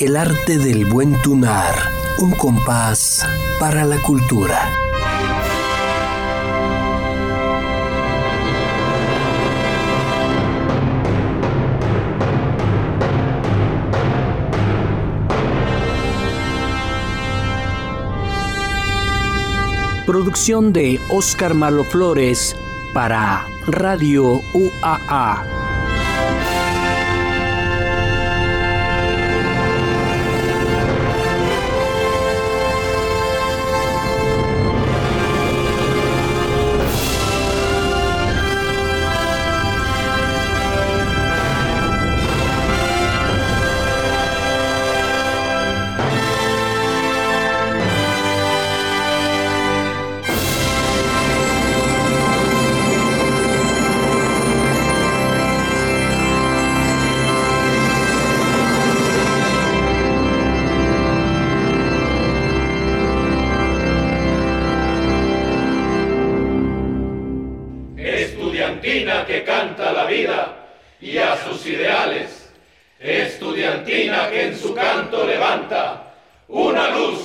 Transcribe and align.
El 0.00 0.16
arte 0.16 0.56
del 0.56 0.86
buen 0.86 1.12
tunar, 1.20 1.74
un 2.20 2.30
compás 2.30 3.22
para 3.58 3.84
la 3.84 4.00
cultura. 4.00 4.66
Producción 20.06 20.72
de 20.72 20.98
Oscar 21.10 21.52
Malo 21.52 21.84
Flores 21.84 22.56
para 22.94 23.44
Radio 23.66 24.40
UAA. 24.54 25.59
ideales, 71.70 72.50
estudiantina 72.98 74.28
que 74.30 74.46
en 74.46 74.58
su 74.58 74.74
canto 74.74 75.26
levanta 75.26 76.14
una 76.48 76.90
luz 76.90 77.19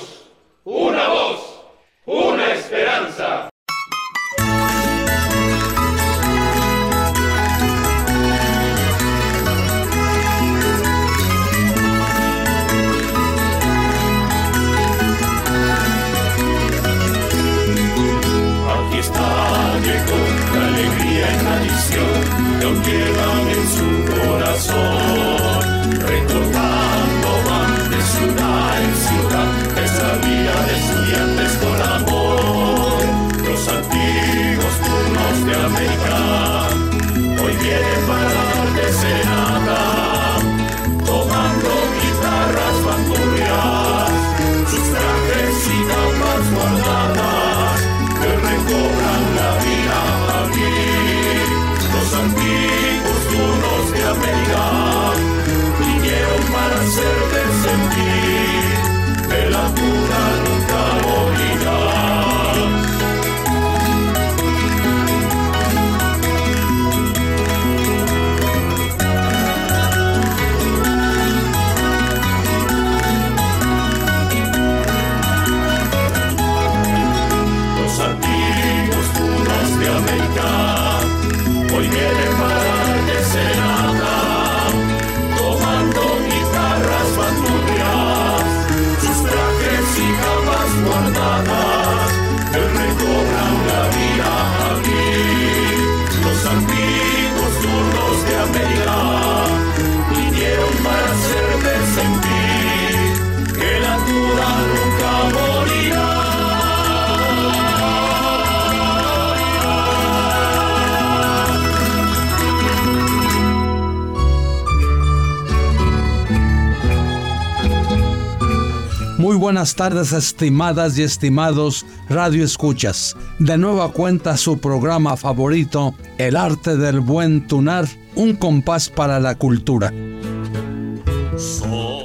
buenas 119.46 119.76
tardes 119.76 120.12
estimadas 120.12 120.98
y 120.98 121.04
estimados 121.04 121.86
Radio 122.08 122.42
Escuchas. 122.42 123.16
De 123.38 123.56
nueva 123.56 123.92
cuenta 123.92 124.36
su 124.36 124.58
programa 124.58 125.16
favorito, 125.16 125.94
El 126.18 126.34
arte 126.34 126.76
del 126.76 126.98
buen 126.98 127.46
tunar, 127.46 127.86
un 128.16 128.34
compás 128.34 128.88
para 128.88 129.20
la 129.20 129.36
cultura. 129.36 129.92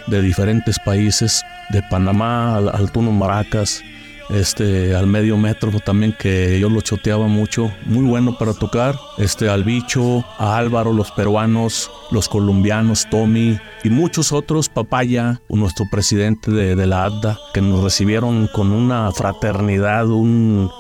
de 0.06 0.22
diferentes 0.22 0.78
países, 0.78 1.42
de 1.70 1.82
Panamá 1.82 2.56
al, 2.56 2.68
al 2.68 2.90
Tuno 2.90 3.12
Maracas, 3.12 3.82
este 4.30 4.94
al 4.94 5.06
medio 5.06 5.36
metro 5.36 5.70
también 5.80 6.14
que 6.18 6.58
yo 6.58 6.68
lo 6.68 6.80
choteaba 6.80 7.26
mucho, 7.26 7.70
muy 7.86 8.04
bueno 8.04 8.36
para 8.38 8.54
tocar, 8.54 8.98
este 9.18 9.48
al 9.48 9.64
bicho, 9.64 10.24
a 10.38 10.56
Álvaro, 10.56 10.92
los 10.92 11.10
peruanos, 11.10 11.90
los 12.10 12.28
colombianos, 12.28 13.06
Tommy 13.10 13.58
y 13.82 13.90
muchos 13.90 14.32
otros, 14.32 14.68
Papaya, 14.68 15.40
nuestro 15.48 15.86
presidente 15.90 16.50
de, 16.50 16.76
de 16.76 16.86
la 16.86 17.04
ADA, 17.04 17.38
que 17.52 17.60
nos 17.60 17.82
recibieron 17.82 18.48
con 18.52 18.72
una 18.72 19.10
fraternidad, 19.12 20.08
un, 20.08 20.70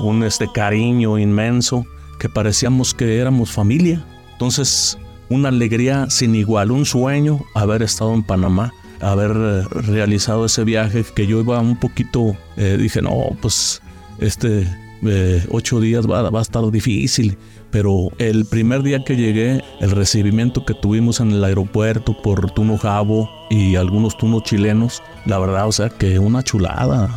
un 0.00 0.24
este 0.24 0.48
cariño 0.52 1.18
inmenso, 1.18 1.84
que 2.18 2.28
parecíamos 2.28 2.94
que 2.94 3.18
éramos 3.18 3.50
familia. 3.50 4.04
Entonces, 4.32 4.98
una 5.28 5.48
alegría 5.48 6.08
sin 6.10 6.34
igual, 6.34 6.70
un 6.70 6.84
sueño 6.84 7.40
haber 7.54 7.82
estado 7.82 8.14
en 8.14 8.22
Panamá 8.22 8.72
haber 9.02 9.32
eh, 9.36 9.62
realizado 9.70 10.46
ese 10.46 10.64
viaje 10.64 11.04
que 11.14 11.26
yo 11.26 11.40
iba 11.40 11.58
un 11.60 11.76
poquito, 11.76 12.36
eh, 12.56 12.76
dije, 12.78 13.02
no, 13.02 13.36
pues 13.40 13.82
este 14.18 14.66
eh, 15.04 15.44
ocho 15.50 15.80
días 15.80 16.08
va, 16.08 16.30
va, 16.30 16.38
a 16.38 16.42
estar 16.42 16.68
difícil. 16.70 17.36
Pero 17.70 18.10
el 18.18 18.44
primer 18.44 18.82
día 18.82 19.02
que 19.02 19.16
llegué, 19.16 19.64
el 19.80 19.90
recibimiento 19.92 20.64
que 20.66 20.74
tuvimos 20.74 21.20
en 21.20 21.32
el 21.32 21.42
aeropuerto 21.42 22.14
por 22.22 22.50
Tuno 22.50 22.76
Jabo 22.76 23.30
y 23.48 23.76
algunos 23.76 24.16
tunos 24.18 24.42
chilenos, 24.42 25.02
la 25.24 25.38
verdad, 25.38 25.66
o 25.66 25.72
sea, 25.72 25.88
que 25.88 26.18
una 26.18 26.42
chulada. 26.42 27.08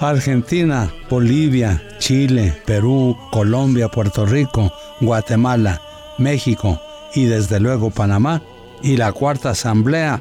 Argentina, 0.00 0.92
Bolivia, 1.08 1.80
Chile, 2.00 2.52
Perú, 2.66 3.16
Colombia, 3.30 3.88
Puerto 3.88 4.26
Rico, 4.26 4.72
Guatemala, 5.00 5.80
México 6.18 6.80
y 7.14 7.26
desde 7.26 7.60
luego 7.60 7.90
Panamá 7.90 8.42
y 8.82 8.96
la 8.96 9.12
cuarta 9.12 9.50
asamblea 9.50 10.20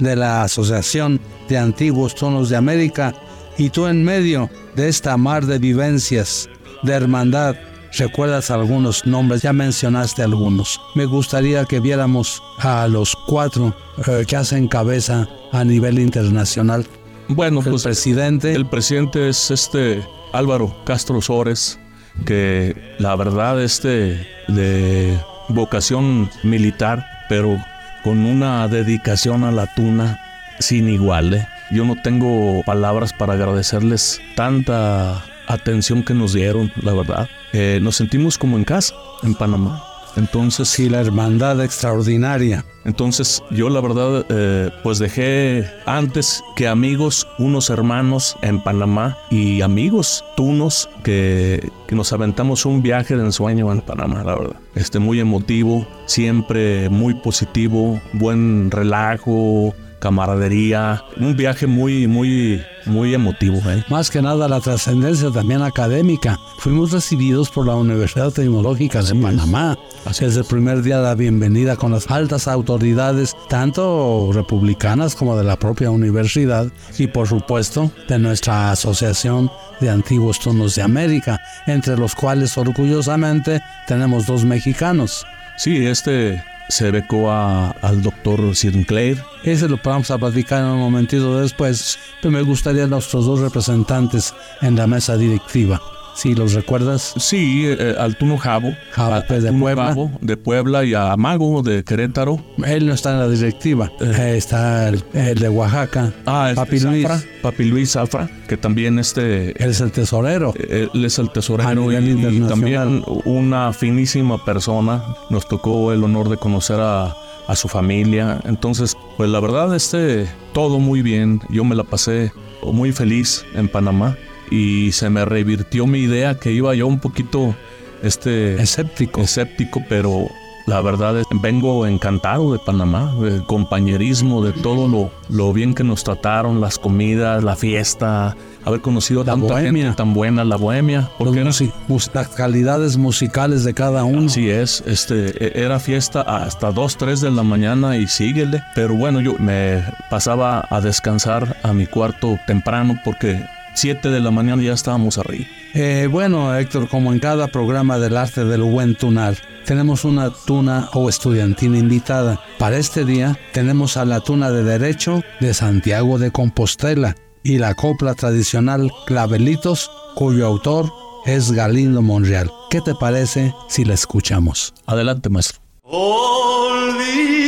de 0.00 0.16
la 0.16 0.42
Asociación 0.42 1.20
de 1.48 1.58
Antiguos 1.58 2.14
Tonos 2.14 2.48
de 2.48 2.56
América 2.56 3.14
y 3.56 3.70
tú 3.70 3.86
en 3.86 4.02
medio 4.02 4.50
de 4.74 4.88
esta 4.88 5.16
mar 5.16 5.46
de 5.46 5.58
vivencias, 5.58 6.48
de 6.82 6.92
hermandad, 6.92 7.56
recuerdas 7.98 8.50
algunos 8.50 9.06
nombres, 9.06 9.42
ya 9.42 9.52
mencionaste 9.52 10.22
algunos. 10.22 10.80
Me 10.94 11.04
gustaría 11.04 11.64
que 11.64 11.80
viéramos 11.80 12.42
a 12.58 12.88
los 12.88 13.14
cuatro 13.26 13.74
eh, 14.06 14.24
que 14.26 14.36
hacen 14.36 14.68
cabeza 14.68 15.28
a 15.52 15.64
nivel 15.64 15.98
internacional. 15.98 16.86
Bueno, 17.28 17.60
el 17.60 17.70
pues 17.70 17.82
presidente. 17.82 18.52
El 18.52 18.66
presidente 18.66 19.28
es 19.28 19.50
este 19.50 20.02
Álvaro 20.32 20.74
Castro 20.84 21.20
Sores, 21.20 21.78
que 22.24 22.74
la 22.98 23.14
verdad 23.16 23.62
este 23.62 24.26
de 24.48 25.18
vocación 25.48 26.30
militar, 26.42 27.04
pero 27.28 27.56
con 28.02 28.24
una 28.24 28.66
dedicación 28.68 29.44
a 29.44 29.50
la 29.50 29.66
tuna 29.66 30.20
sin 30.58 30.88
igual. 30.88 31.34
¿eh? 31.34 31.48
Yo 31.70 31.84
no 31.84 31.96
tengo 31.96 32.62
palabras 32.64 33.12
para 33.12 33.34
agradecerles 33.34 34.20
tanta 34.34 35.24
atención 35.46 36.02
que 36.02 36.14
nos 36.14 36.32
dieron, 36.32 36.72
la 36.82 36.94
verdad. 36.94 37.28
Eh, 37.52 37.78
nos 37.82 37.96
sentimos 37.96 38.38
como 38.38 38.56
en 38.56 38.64
casa, 38.64 38.94
en 39.22 39.34
Panamá. 39.34 39.82
Entonces, 40.16 40.68
sí, 40.68 40.88
la 40.88 41.00
hermandad 41.00 41.62
extraordinaria. 41.62 42.64
Entonces, 42.84 43.42
yo 43.50 43.68
la 43.68 43.80
verdad, 43.80 44.24
eh, 44.28 44.70
pues 44.82 44.98
dejé 44.98 45.66
antes 45.86 46.42
que 46.56 46.66
amigos, 46.66 47.26
unos 47.38 47.70
hermanos 47.70 48.36
en 48.42 48.62
Panamá 48.62 49.18
y 49.30 49.60
amigos 49.60 50.24
tunos 50.36 50.88
que, 51.04 51.70
que 51.86 51.94
nos 51.94 52.12
aventamos 52.12 52.64
un 52.64 52.82
viaje 52.82 53.16
de 53.16 53.24
ensueño 53.24 53.70
en 53.70 53.82
Panamá, 53.82 54.24
la 54.24 54.34
verdad. 54.34 54.56
Este, 54.74 54.98
muy 54.98 55.20
emotivo, 55.20 55.86
siempre 56.06 56.88
muy 56.88 57.14
positivo, 57.14 58.00
buen 58.14 58.70
relajo, 58.70 59.74
camaradería, 60.00 61.04
un 61.18 61.36
viaje 61.36 61.68
muy, 61.68 62.08
muy, 62.08 62.60
muy 62.86 63.14
emotivo. 63.14 63.58
¿eh? 63.70 63.84
Más 63.88 64.10
que 64.10 64.20
nada 64.20 64.48
la 64.48 64.60
trascendencia 64.60 65.30
también 65.30 65.62
académica. 65.62 66.40
Fuimos 66.58 66.90
recibidos 66.90 67.50
por 67.50 67.66
la 67.66 67.76
Universidad 67.76 68.32
Tecnológica 68.32 69.02
de 69.02 69.14
Panamá. 69.14 69.78
Así 70.04 70.24
Desde 70.24 70.40
el 70.40 70.46
primer 70.46 70.82
día 70.82 70.96
de 70.96 71.04
la 71.04 71.14
bienvenida 71.14 71.76
con 71.76 71.92
las 71.92 72.10
altas 72.10 72.48
autoridades, 72.48 73.36
tanto 73.48 74.30
republicanas 74.32 75.14
como 75.14 75.36
de 75.36 75.44
la 75.44 75.56
propia 75.56 75.90
universidad 75.90 76.66
y 76.98 77.06
por 77.06 77.28
supuesto 77.28 77.92
de 78.08 78.18
nuestra 78.18 78.72
Asociación 78.72 79.50
de 79.80 79.90
Antiguos 79.90 80.40
Tonos 80.40 80.74
de 80.74 80.82
América, 80.82 81.40
entre 81.66 81.96
los 81.96 82.14
cuales 82.14 82.56
orgullosamente 82.56 83.62
tenemos 83.86 84.26
dos 84.26 84.44
mexicanos. 84.44 85.26
Sí, 85.56 85.86
este 85.86 86.42
se 86.70 86.90
becó 86.90 87.30
a, 87.30 87.70
al 87.70 88.02
doctor 88.02 88.54
Sinclair. 88.54 89.22
Ese 89.42 89.68
lo 89.68 89.78
vamos 89.82 90.10
a 90.10 90.18
platicar 90.18 90.60
en 90.60 90.70
un 90.70 90.78
momentito 90.78 91.40
después, 91.40 91.98
pero 92.20 92.32
me 92.32 92.42
gustaría 92.42 92.86
nuestros 92.86 93.26
dos 93.26 93.40
representantes 93.40 94.34
en 94.62 94.76
la 94.76 94.86
mesa 94.86 95.16
directiva. 95.16 95.80
Si 96.14 96.34
los 96.34 96.52
recuerdas. 96.54 97.14
Sí, 97.16 97.64
eh, 97.66 97.94
al 97.98 98.16
Tuno 98.16 98.36
Jabo, 98.36 98.72
Jabo, 98.92 99.14
a- 99.14 99.22
pues, 99.22 99.42
de 99.42 99.48
Tuno 99.50 99.60
Puebla. 99.60 99.84
Jabo, 99.86 100.10
de 100.20 100.36
Puebla 100.36 100.84
y 100.84 100.94
a 100.94 101.16
Mago 101.16 101.62
de 101.62 101.82
Querétaro. 101.84 102.40
Él 102.66 102.86
no 102.86 102.94
está 102.94 103.12
en 103.12 103.18
la 103.20 103.28
directiva. 103.28 103.90
Eh, 104.00 104.34
está 104.36 104.88
el, 104.88 105.02
el 105.14 105.38
de 105.38 105.48
Oaxaca. 105.48 106.12
Ah, 106.26 106.50
este 106.50 106.56
Papi 106.64 106.80
Luis. 106.80 107.06
Zafra, 107.06 107.28
Papi 107.42 107.64
Luis 107.64 107.92
Zafra, 107.92 108.30
que 108.48 108.56
también 108.56 108.98
este 108.98 109.50
Él 109.62 109.70
es 109.70 109.80
el 109.80 109.92
tesorero. 109.92 110.52
Él 110.68 110.90
es 111.04 111.18
el 111.18 111.30
tesorero 111.30 111.90
y, 111.92 111.96
y 111.96 112.40
también 112.48 113.02
una 113.24 113.72
finísima 113.72 114.44
persona. 114.44 115.02
Nos 115.30 115.48
tocó 115.48 115.92
el 115.92 116.02
honor 116.04 116.28
de 116.28 116.36
conocer 116.36 116.80
a, 116.80 117.14
a 117.46 117.56
su 117.56 117.68
familia. 117.68 118.40
Entonces, 118.44 118.96
pues 119.16 119.30
la 119.30 119.40
verdad, 119.40 119.74
este, 119.74 120.26
todo 120.52 120.78
muy 120.78 121.02
bien. 121.02 121.40
Yo 121.48 121.64
me 121.64 121.74
la 121.74 121.84
pasé 121.84 122.32
muy 122.62 122.92
feliz 122.92 123.44
en 123.54 123.68
Panamá 123.68 124.16
y 124.50 124.92
se 124.92 125.10
me 125.10 125.24
revirtió 125.24 125.86
mi 125.86 126.00
idea 126.00 126.34
que 126.38 126.52
iba 126.52 126.74
yo 126.74 126.86
un 126.86 126.98
poquito, 127.00 127.54
este, 128.02 128.60
Escéptico. 128.60 129.20
escéptico, 129.20 129.82
pero 129.88 130.26
la 130.66 130.80
verdad 130.82 131.18
es 131.18 131.26
vengo 131.42 131.86
encantado 131.86 132.52
de 132.52 132.58
Panamá, 132.58 133.14
del 133.20 133.44
compañerismo, 133.44 134.44
de 134.44 134.52
todo 134.52 134.86
lo, 134.88 135.10
lo 135.28 135.52
bien 135.52 135.74
que 135.74 135.82
nos 135.84 136.04
trataron, 136.04 136.60
las 136.60 136.78
comidas, 136.78 137.42
la 137.42 137.56
fiesta, 137.56 138.36
haber 138.64 138.80
conocido 138.80 139.24
La 139.24 139.32
tanta 139.32 139.54
bohemia. 139.54 139.84
gente 139.84 139.96
tan 139.96 140.14
buena, 140.14 140.44
la 140.44 140.56
bohemia, 140.56 141.08
porque 141.18 141.42
las 141.42 142.28
calidades 142.36 142.96
musicales 142.98 143.64
de 143.64 143.74
cada 143.74 144.04
uno. 144.04 144.26
así 144.26 144.48
es, 144.48 144.84
este, 144.86 145.30
e- 145.44 145.64
era 145.64 145.80
fiesta 145.80 146.20
hasta 146.20 146.70
2, 146.70 146.96
3 146.96 147.20
de 147.20 147.30
la 147.32 147.42
mañana 147.42 147.96
y 147.96 148.06
síguele, 148.06 148.62
pero 148.74 148.94
bueno, 148.94 149.20
yo 149.20 149.34
me 149.38 149.82
pasaba 150.08 150.64
a 150.70 150.80
descansar 150.80 151.56
a 151.64 151.72
mi 151.72 151.86
cuarto 151.86 152.38
temprano 152.46 152.96
porque 153.04 153.42
7 153.80 154.10
de 154.10 154.20
la 154.20 154.30
mañana 154.30 154.62
ya 154.62 154.74
estábamos 154.74 155.16
arriba. 155.16 155.46
Eh, 155.72 156.06
bueno, 156.10 156.54
Héctor, 156.54 156.86
como 156.90 157.14
en 157.14 157.18
cada 157.18 157.48
programa 157.48 157.98
del 157.98 158.18
arte 158.18 158.44
del 158.44 158.62
buen 158.62 158.94
tunar, 158.94 159.38
tenemos 159.64 160.04
una 160.04 160.30
tuna 160.30 160.90
o 160.92 161.08
estudiantina 161.08 161.78
invitada. 161.78 162.42
Para 162.58 162.76
este 162.76 163.06
día 163.06 163.38
tenemos 163.54 163.96
a 163.96 164.04
la 164.04 164.20
tuna 164.20 164.50
de 164.50 164.64
Derecho 164.64 165.22
de 165.40 165.54
Santiago 165.54 166.18
de 166.18 166.30
Compostela 166.30 167.16
y 167.42 167.56
la 167.56 167.74
copla 167.74 168.14
tradicional 168.14 168.92
Clavelitos, 169.06 169.90
cuyo 170.14 170.46
autor 170.46 170.92
es 171.24 171.50
Galindo 171.50 172.02
Monreal. 172.02 172.50
¿Qué 172.68 172.82
te 172.82 172.94
parece 172.94 173.54
si 173.70 173.86
la 173.86 173.94
escuchamos? 173.94 174.74
Adelante, 174.84 175.30
maestro. 175.30 175.58
Olvidaré 175.84 177.40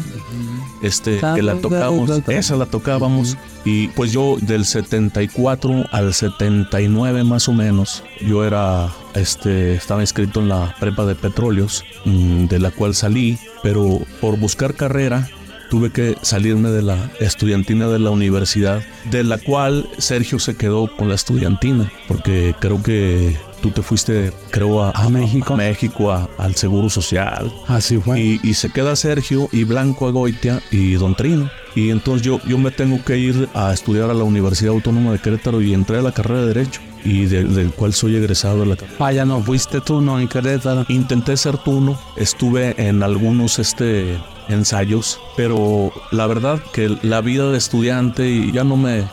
Este, 0.81 1.19
que 1.35 1.41
la 1.43 1.55
tocábamos, 1.55 2.09
esa 2.27 2.55
la 2.55 2.65
tocábamos. 2.65 3.37
Y 3.63 3.87
pues 3.89 4.11
yo 4.11 4.37
del 4.41 4.65
74 4.65 5.85
al 5.91 6.13
79 6.13 7.23
más 7.23 7.47
o 7.47 7.53
menos, 7.53 8.03
yo 8.19 8.43
era, 8.43 8.91
este, 9.13 9.75
estaba 9.75 10.01
inscrito 10.01 10.39
en 10.39 10.49
la 10.49 10.75
prepa 10.79 11.05
de 11.05 11.15
petróleos, 11.15 11.83
mm, 12.05 12.45
de 12.45 12.59
la 12.59 12.71
cual 12.71 12.95
salí, 12.95 13.37
pero 13.61 13.99
por 14.19 14.37
buscar 14.37 14.73
carrera, 14.73 15.29
tuve 15.69 15.91
que 15.91 16.15
salirme 16.21 16.69
de 16.69 16.81
la 16.81 17.11
estudiantina 17.19 17.87
de 17.87 17.99
la 17.99 18.09
universidad, 18.09 18.83
de 19.11 19.23
la 19.23 19.37
cual 19.37 19.87
Sergio 19.97 20.39
se 20.39 20.55
quedó 20.55 20.87
con 20.95 21.09
la 21.09 21.15
estudiantina, 21.15 21.91
porque 22.07 22.55
creo 22.59 22.81
que 22.81 23.37
tú 23.65 23.71
te 23.71 23.81
fuiste, 23.81 24.31
creo, 24.51 24.83
a, 24.83 25.09
México, 25.09 25.55
México 25.57 26.29
al 26.37 26.55
Seguro 26.55 26.87
Social. 26.89 27.51
Así 27.67 27.97
fue. 27.97 28.21
Y, 28.21 28.53
se 28.53 28.69
queda 28.69 28.95
Sergio 28.95 29.49
y 29.51 29.63
Blanco 29.63 30.07
Agoitia 30.07 30.61
y 30.71 30.93
Don 30.93 31.15
Trino. 31.15 31.49
Y 31.73 31.89
entonces 31.89 32.21
yo, 32.21 32.39
yo 32.47 32.57
me 32.57 32.71
tengo 32.71 33.03
que 33.03 33.17
ir 33.17 33.49
a 33.53 33.73
estudiar 33.73 34.09
a 34.09 34.13
la 34.13 34.23
Universidad 34.23 34.73
Autónoma 34.73 35.11
de 35.11 35.19
Querétaro 35.19 35.61
y 35.61 35.73
entré 35.73 35.97
a 35.97 36.01
la 36.01 36.11
carrera 36.11 36.41
de 36.41 36.47
Derecho 36.47 36.81
y 37.03 37.25
del 37.25 37.71
cual 37.71 37.93
soy 37.93 38.15
egresado 38.15 38.61
de 38.61 38.65
la 38.67 38.75
carrera. 38.75 38.97
Ah, 38.99 39.11
ya 39.11 39.25
no 39.25 39.41
fuiste 39.41 39.81
tú, 39.81 39.99
no, 39.99 40.19
en 40.19 40.27
Querétaro. 40.27 40.85
Intenté 40.87 41.35
ser 41.35 41.57
turno, 41.57 41.99
estuve 42.17 42.75
en 42.77 43.01
algunos 43.01 43.57
este, 43.57 44.17
ensayos, 44.49 45.19
pero 45.35 45.91
la 46.11 46.27
verdad 46.27 46.61
que 46.73 46.97
la 47.01 47.21
vida 47.21 47.51
de 47.51 47.57
estudiante 47.57 48.51
ya 48.51 48.63
no 48.63 48.77
me, 48.77 49.07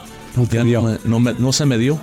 no, 1.05 1.21
me, 1.21 1.35
no 1.35 1.53
se 1.53 1.67
me 1.67 1.79
dio. 1.79 2.01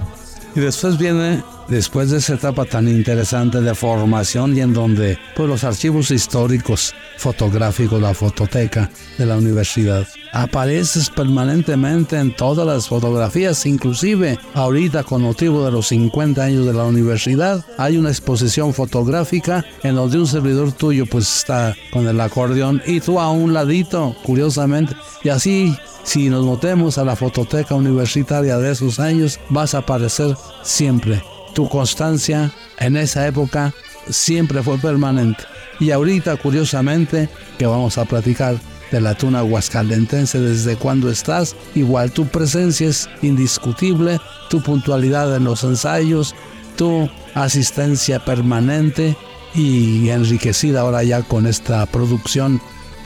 Y 0.55 0.59
después 0.61 0.97
viene 0.97 1.43
después 1.67 2.09
de 2.09 2.17
esa 2.17 2.33
etapa 2.33 2.65
tan 2.65 2.87
interesante 2.87 3.61
de 3.61 3.75
formación 3.75 4.57
y 4.57 4.61
en 4.61 4.73
donde 4.73 5.17
pues, 5.35 5.47
los 5.47 5.63
archivos 5.63 6.11
históricos 6.11 6.93
fotográficos, 7.17 8.01
la 8.01 8.13
fototeca 8.13 8.89
de 9.17 9.25
la 9.25 9.37
universidad, 9.37 10.07
apareces 10.31 11.09
permanentemente 11.09 12.17
en 12.17 12.35
todas 12.35 12.65
las 12.65 12.87
fotografías, 12.87 13.65
inclusive 13.65 14.37
ahorita 14.53 15.03
con 15.03 15.21
motivo 15.21 15.65
de 15.65 15.71
los 15.71 15.87
50 15.87 16.43
años 16.43 16.65
de 16.65 16.73
la 16.73 16.83
universidad, 16.83 17.65
hay 17.77 17.97
una 17.97 18.09
exposición 18.09 18.73
fotográfica 18.73 19.65
en 19.83 19.95
donde 19.95 20.19
un 20.19 20.27
servidor 20.27 20.71
tuyo 20.71 21.05
pues 21.05 21.37
está 21.37 21.75
con 21.91 22.07
el 22.07 22.19
acordeón 22.21 22.81
y 22.85 22.99
tú 22.99 23.19
a 23.19 23.31
un 23.31 23.53
ladito, 23.53 24.15
curiosamente, 24.23 24.95
y 25.23 25.29
así 25.29 25.75
si 26.03 26.29
nos 26.29 26.45
notemos 26.45 26.97
a 26.97 27.05
la 27.05 27.15
fototeca 27.15 27.75
universitaria 27.75 28.57
de 28.57 28.71
esos 28.71 28.99
años, 28.99 29.39
vas 29.49 29.75
a 29.75 29.79
aparecer 29.79 30.35
siempre 30.63 31.21
tu 31.53 31.67
constancia 31.67 32.51
en 32.77 32.97
esa 32.97 33.27
época 33.27 33.73
siempre 34.09 34.63
fue 34.63 34.77
permanente. 34.77 35.43
Y 35.79 35.91
ahorita, 35.91 36.37
curiosamente, 36.37 37.29
que 37.57 37.65
vamos 37.65 37.97
a 37.97 38.05
platicar 38.05 38.55
de 38.91 39.01
la 39.01 39.15
tuna 39.15 39.43
huascalentense 39.43 40.39
desde 40.39 40.75
cuando 40.75 41.09
estás, 41.09 41.55
igual 41.75 42.11
tu 42.11 42.25
presencia 42.27 42.87
es 42.87 43.09
indiscutible, 43.21 44.19
tu 44.49 44.61
puntualidad 44.61 45.35
en 45.35 45.43
los 45.43 45.63
ensayos, 45.63 46.35
tu 46.75 47.09
asistencia 47.35 48.23
permanente 48.23 49.15
y 49.53 50.09
enriquecida 50.09 50.81
ahora 50.81 51.03
ya 51.03 51.21
con 51.23 51.45
esta 51.45 51.85
producción 51.85 52.61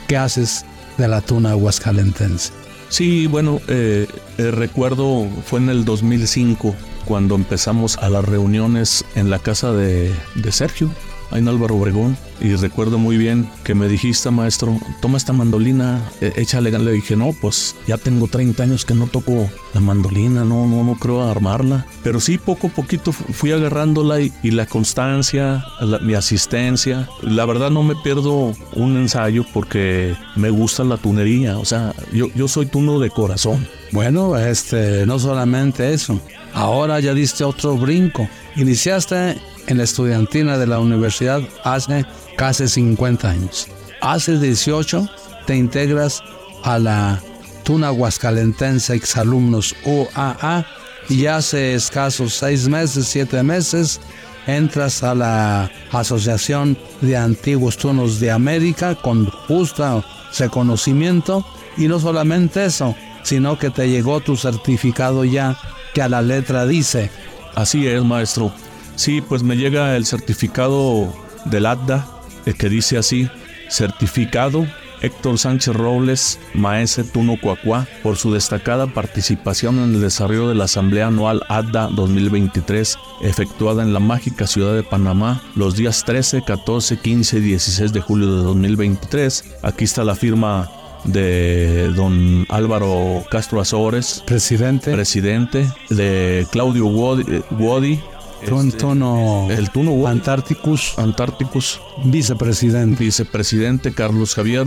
que 0.08 0.16
haces 0.16 0.64
de 0.98 1.08
la 1.08 1.20
tuna 1.20 1.56
huascalentense. 1.56 2.52
Sí, 2.88 3.26
bueno, 3.26 3.60
eh, 3.68 4.06
eh, 4.38 4.50
recuerdo 4.50 5.26
fue 5.46 5.58
en 5.58 5.70
el 5.70 5.84
2005 5.84 6.74
cuando 7.04 7.34
empezamos 7.34 7.98
a 7.98 8.08
las 8.08 8.24
reuniones 8.24 9.04
en 9.14 9.30
la 9.30 9.38
casa 9.38 9.72
de, 9.72 10.14
de 10.36 10.52
Sergio, 10.52 10.90
en 11.32 11.48
Álvaro 11.48 11.76
Obregón. 11.76 12.16
Y 12.40 12.54
recuerdo 12.56 12.98
muy 12.98 13.16
bien 13.16 13.48
que 13.62 13.74
me 13.74 13.88
dijiste, 13.88 14.30
maestro, 14.30 14.78
toma 15.00 15.18
esta 15.18 15.32
mandolina, 15.32 16.02
e, 16.20 16.32
échale. 16.36 16.70
Le 16.70 16.92
dije, 16.92 17.16
no, 17.16 17.32
pues 17.40 17.76
ya 17.86 17.96
tengo 17.96 18.26
30 18.26 18.62
años 18.62 18.84
que 18.84 18.94
no 18.94 19.06
toco 19.06 19.48
la 19.72 19.80
mandolina, 19.80 20.44
no, 20.44 20.66
no, 20.66 20.82
no 20.82 20.96
creo 20.96 21.22
armarla. 21.22 21.86
Pero 22.02 22.20
sí, 22.20 22.38
poco 22.38 22.66
a 22.66 22.70
poquito 22.70 23.12
fui 23.12 23.52
agarrándola 23.52 24.20
y, 24.20 24.32
la 24.50 24.66
constancia, 24.66 25.64
mi 26.02 26.14
asistencia. 26.14 27.08
La 27.22 27.46
verdad 27.46 27.70
no 27.70 27.82
me 27.82 27.94
pierdo 27.96 28.52
un 28.74 28.96
ensayo 28.96 29.44
porque 29.52 30.16
me 30.36 30.50
gusta 30.50 30.84
la 30.84 30.96
tunería. 30.96 31.58
O 31.58 31.64
sea, 31.64 31.94
yo, 32.12 32.28
yo 32.34 32.48
soy 32.48 32.66
tuno 32.66 32.98
de 32.98 33.10
corazón. 33.10 33.66
Bueno, 33.92 34.36
este, 34.36 35.06
no 35.06 35.18
solamente 35.18 35.92
eso. 35.94 36.20
Ahora 36.52 37.00
ya 37.00 37.14
diste 37.14 37.44
otro 37.44 37.76
brinco. 37.76 38.28
Iniciaste 38.56 39.36
en 39.66 39.78
la 39.78 39.84
estudiantina 39.84 40.58
de 40.58 40.66
la 40.66 40.78
universidad 40.78 41.40
hace 41.64 42.04
casi 42.36 42.68
50 42.68 43.30
años. 43.30 43.68
Hace 44.00 44.38
18 44.38 45.08
te 45.46 45.56
integras 45.56 46.22
a 46.62 46.78
la 46.78 47.20
Tuna 47.64 47.92
Huascalentense 47.92 48.94
Exalumnos 48.94 49.74
UAA 49.84 50.66
y 51.08 51.26
hace 51.26 51.74
escasos 51.74 52.34
seis 52.34 52.68
meses, 52.68 53.06
siete 53.06 53.42
meses, 53.42 54.00
entras 54.46 55.02
a 55.02 55.14
la 55.14 55.70
Asociación 55.90 56.76
de 57.00 57.16
Antiguos 57.16 57.76
Tunos 57.76 58.20
de 58.20 58.30
América 58.30 58.94
con 58.94 59.26
justo 59.26 60.04
reconocimiento 60.38 61.44
y 61.76 61.88
no 61.88 61.98
solamente 62.00 62.64
eso, 62.64 62.94
sino 63.22 63.58
que 63.58 63.70
te 63.70 63.88
llegó 63.88 64.20
tu 64.20 64.36
certificado 64.36 65.24
ya 65.24 65.56
que 65.92 66.02
a 66.02 66.08
la 66.08 66.22
letra 66.22 66.66
dice. 66.66 67.10
Así 67.54 67.86
es, 67.86 68.02
maestro. 68.04 68.52
Sí, 68.96 69.20
pues 69.20 69.42
me 69.42 69.56
llega 69.56 69.96
el 69.96 70.06
certificado 70.06 71.12
del 71.46 71.66
ADDA, 71.66 72.06
el 72.46 72.56
que 72.56 72.68
dice 72.68 72.96
así, 72.96 73.28
certificado 73.68 74.66
Héctor 75.04 75.38
Sánchez 75.38 75.74
Robles, 75.74 76.38
maese 76.54 77.04
Tuno 77.04 77.36
Cuacuá, 77.40 77.86
por 78.02 78.16
su 78.16 78.32
destacada 78.32 78.86
participación 78.86 79.78
en 79.78 79.94
el 79.94 80.00
desarrollo 80.00 80.48
de 80.48 80.54
la 80.54 80.64
Asamblea 80.64 81.08
Anual 81.08 81.42
ADDA 81.48 81.88
2023, 81.88 82.96
efectuada 83.22 83.82
en 83.82 83.92
la 83.92 84.00
mágica 84.00 84.46
ciudad 84.46 84.74
de 84.74 84.82
Panamá 84.82 85.42
los 85.56 85.76
días 85.76 86.04
13, 86.04 86.42
14, 86.46 86.98
15 86.98 87.36
y 87.36 87.40
16 87.40 87.92
de 87.92 88.00
julio 88.00 88.34
de 88.34 88.42
2023. 88.44 89.56
Aquí 89.62 89.84
está 89.84 90.04
la 90.04 90.14
firma 90.14 90.70
de 91.04 91.92
don 91.94 92.46
Álvaro 92.48 93.24
Castro 93.30 93.60
Azores, 93.60 94.22
presidente, 94.26 94.92
presidente 94.92 95.68
de 95.90 96.46
Claudio 96.50 96.86
Wodi, 96.86 98.00
este, 98.44 98.78
tono 98.78 99.48
el 99.50 99.70
Tuno 99.70 100.06
Antárticus. 100.06 100.94
Antárticus. 100.98 101.80
Vicepresidente. 102.04 103.04
Vicepresidente 103.04 103.92
Carlos 103.92 104.34
Javier 104.34 104.66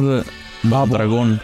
Dragón 0.64 1.42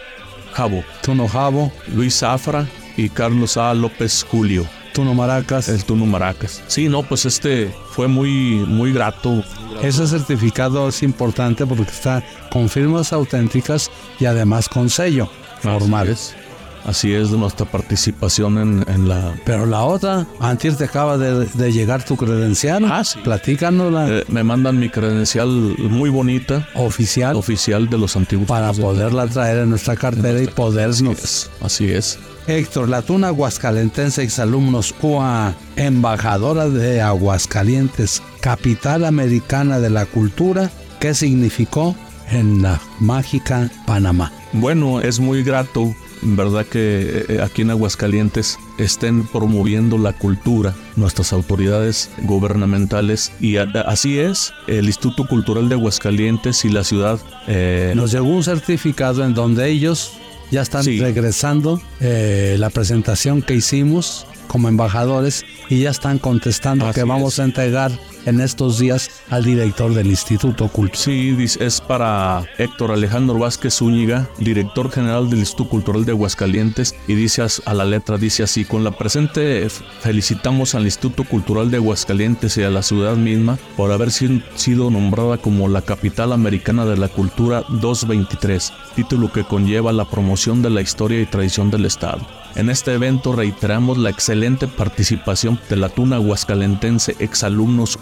Jabo. 0.52 0.84
Tuno 1.02 1.28
Jabo. 1.28 1.72
Luis 1.94 2.18
Zafra 2.18 2.66
y 2.96 3.08
Carlos 3.08 3.56
A. 3.56 3.74
López 3.74 4.26
Julio. 4.30 4.66
Tuno 4.92 5.12
Maracas. 5.14 5.68
El 5.68 5.84
Tuno 5.84 6.06
Maracas. 6.06 6.62
Sí, 6.68 6.88
no, 6.88 7.02
pues 7.02 7.26
este 7.26 7.74
fue 7.90 8.06
muy, 8.06 8.64
muy 8.66 8.92
grato. 8.92 9.42
Ese 9.82 10.06
certificado 10.06 10.88
es 10.88 11.02
importante 11.02 11.66
porque 11.66 11.90
está 11.90 12.22
con 12.50 12.68
firmas 12.68 13.12
auténticas 13.12 13.90
y 14.20 14.26
además 14.26 14.68
con 14.68 14.88
sello 14.88 15.28
normales. 15.64 16.36
Así 16.84 17.14
es 17.14 17.30
de 17.30 17.38
nuestra 17.38 17.66
participación 17.66 18.84
en, 18.86 19.08
la... 19.08 19.34
Pero 19.44 19.64
la 19.64 19.82
otra, 19.84 20.26
antes 20.38 20.76
te 20.76 20.84
acaba 20.84 21.16
de, 21.16 21.72
llegar 21.72 22.04
tu 22.04 22.16
credencial. 22.16 22.84
Ah, 22.84 23.02
sí. 23.02 23.18
Platícanosla. 23.24 24.08
Eh, 24.10 24.24
me 24.28 24.44
mandan 24.44 24.78
mi 24.78 24.90
credencial 24.90 25.48
muy 25.48 26.10
bonita. 26.10 26.68
Oficial. 26.74 27.36
Oficial 27.36 27.88
de 27.88 27.98
los 27.98 28.16
antiguos. 28.16 28.46
Para 28.46 28.72
poderla 28.72 29.26
traer 29.26 29.58
en 29.58 29.70
nuestra 29.70 29.96
cartera 29.96 30.42
y 30.42 30.46
podernos... 30.46 31.50
Así 31.62 31.90
es. 31.90 32.18
Héctor 32.46 32.90
Latuna, 32.90 33.28
Aguascalentense, 33.28 34.22
exalumnos 34.22 34.94
UA, 35.00 35.54
embajadora 35.76 36.68
de 36.68 37.00
Aguascalientes, 37.00 38.22
capital 38.40 39.06
americana 39.06 39.78
de 39.78 39.88
la 39.88 40.04
cultura, 40.04 40.70
¿qué 41.00 41.14
significó 41.14 41.96
en 42.30 42.60
la 42.60 42.78
mágica 43.00 43.70
Panamá? 43.86 44.30
Bueno, 44.52 45.00
es 45.00 45.20
muy 45.20 45.42
grato 45.42 45.94
verdad 46.24 46.66
que 46.66 47.26
eh, 47.28 47.42
aquí 47.42 47.62
en 47.62 47.70
Aguascalientes 47.70 48.58
estén 48.78 49.26
promoviendo 49.26 49.98
la 49.98 50.12
cultura, 50.12 50.74
nuestras 50.96 51.32
autoridades 51.32 52.10
gubernamentales 52.22 53.32
y 53.40 53.56
así 53.56 54.18
es, 54.18 54.52
el 54.66 54.86
Instituto 54.86 55.26
Cultural 55.26 55.68
de 55.68 55.74
Aguascalientes 55.74 56.64
y 56.64 56.70
la 56.70 56.82
ciudad. 56.84 57.20
Eh, 57.46 57.92
Nos 57.94 58.12
llegó 58.12 58.28
un 58.28 58.42
certificado 58.42 59.24
en 59.24 59.34
donde 59.34 59.68
ellos 59.68 60.12
ya 60.50 60.62
están 60.62 60.84
regresando 60.84 61.80
eh, 62.00 62.56
la 62.58 62.70
presentación 62.70 63.42
que 63.42 63.54
hicimos 63.54 64.26
como 64.46 64.68
embajadores 64.68 65.44
y 65.68 65.80
ya 65.80 65.90
están 65.90 66.18
contestando 66.18 66.90
que 66.92 67.02
vamos 67.04 67.38
a 67.38 67.44
entregar 67.44 67.92
en 68.26 68.40
estos 68.40 68.78
días 68.78 69.10
al 69.30 69.44
director 69.44 69.94
del 69.94 70.08
Instituto 70.08 70.68
Cultural. 70.68 71.04
Sí, 71.04 71.36
es 71.60 71.80
para 71.80 72.44
Héctor 72.58 72.90
Alejandro 72.92 73.38
Vázquez 73.38 73.74
Zúñiga, 73.74 74.28
director 74.38 74.90
general 74.90 75.30
del 75.30 75.40
Instituto 75.40 75.70
Cultural 75.70 76.04
de 76.04 76.12
Aguascalientes, 76.12 76.94
y 77.06 77.14
dice 77.14 77.42
a 77.64 77.74
la 77.74 77.84
letra, 77.84 78.18
dice 78.18 78.42
así, 78.42 78.64
con 78.64 78.84
la 78.84 78.92
presente 78.92 79.68
felicitamos 80.00 80.74
al 80.74 80.84
Instituto 80.84 81.24
Cultural 81.24 81.70
de 81.70 81.78
Aguascalientes 81.78 82.56
y 82.56 82.62
a 82.62 82.70
la 82.70 82.82
ciudad 82.82 83.16
misma 83.16 83.58
por 83.76 83.92
haber 83.92 84.10
sido 84.10 84.90
nombrada 84.90 85.38
como 85.38 85.68
la 85.68 85.82
capital 85.82 86.32
americana 86.32 86.84
de 86.84 86.96
la 86.96 87.08
cultura 87.08 87.64
223, 87.68 88.72
título 88.94 89.32
que 89.32 89.44
conlleva 89.44 89.92
la 89.92 90.04
promoción 90.04 90.62
de 90.62 90.70
la 90.70 90.80
historia 90.80 91.20
y 91.20 91.26
tradición 91.26 91.70
del 91.70 91.86
Estado. 91.86 92.26
En 92.56 92.70
este 92.70 92.94
evento 92.94 93.32
reiteramos 93.32 93.98
la 93.98 94.10
excelente 94.10 94.68
participación 94.68 95.58
de 95.68 95.76
la 95.76 95.88
Tuna 95.88 96.16
Aguascalentense 96.16 97.16
exalumnos 97.18 97.98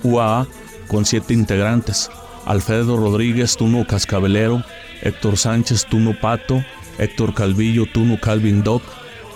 Con 0.89 1.07
siete 1.07 1.33
integrantes. 1.33 2.11
Alfredo 2.45 2.99
Rodríguez, 2.99 3.57
Tuno 3.57 3.87
Cascabelero, 3.87 4.63
Héctor 5.01 5.39
Sánchez, 5.39 5.87
Tuno 5.87 6.15
Pato, 6.21 6.63
Héctor 6.99 7.33
Calvillo, 7.35 7.87
Tuno 7.87 8.21
Calvin 8.21 8.63
Doc, 8.63 8.83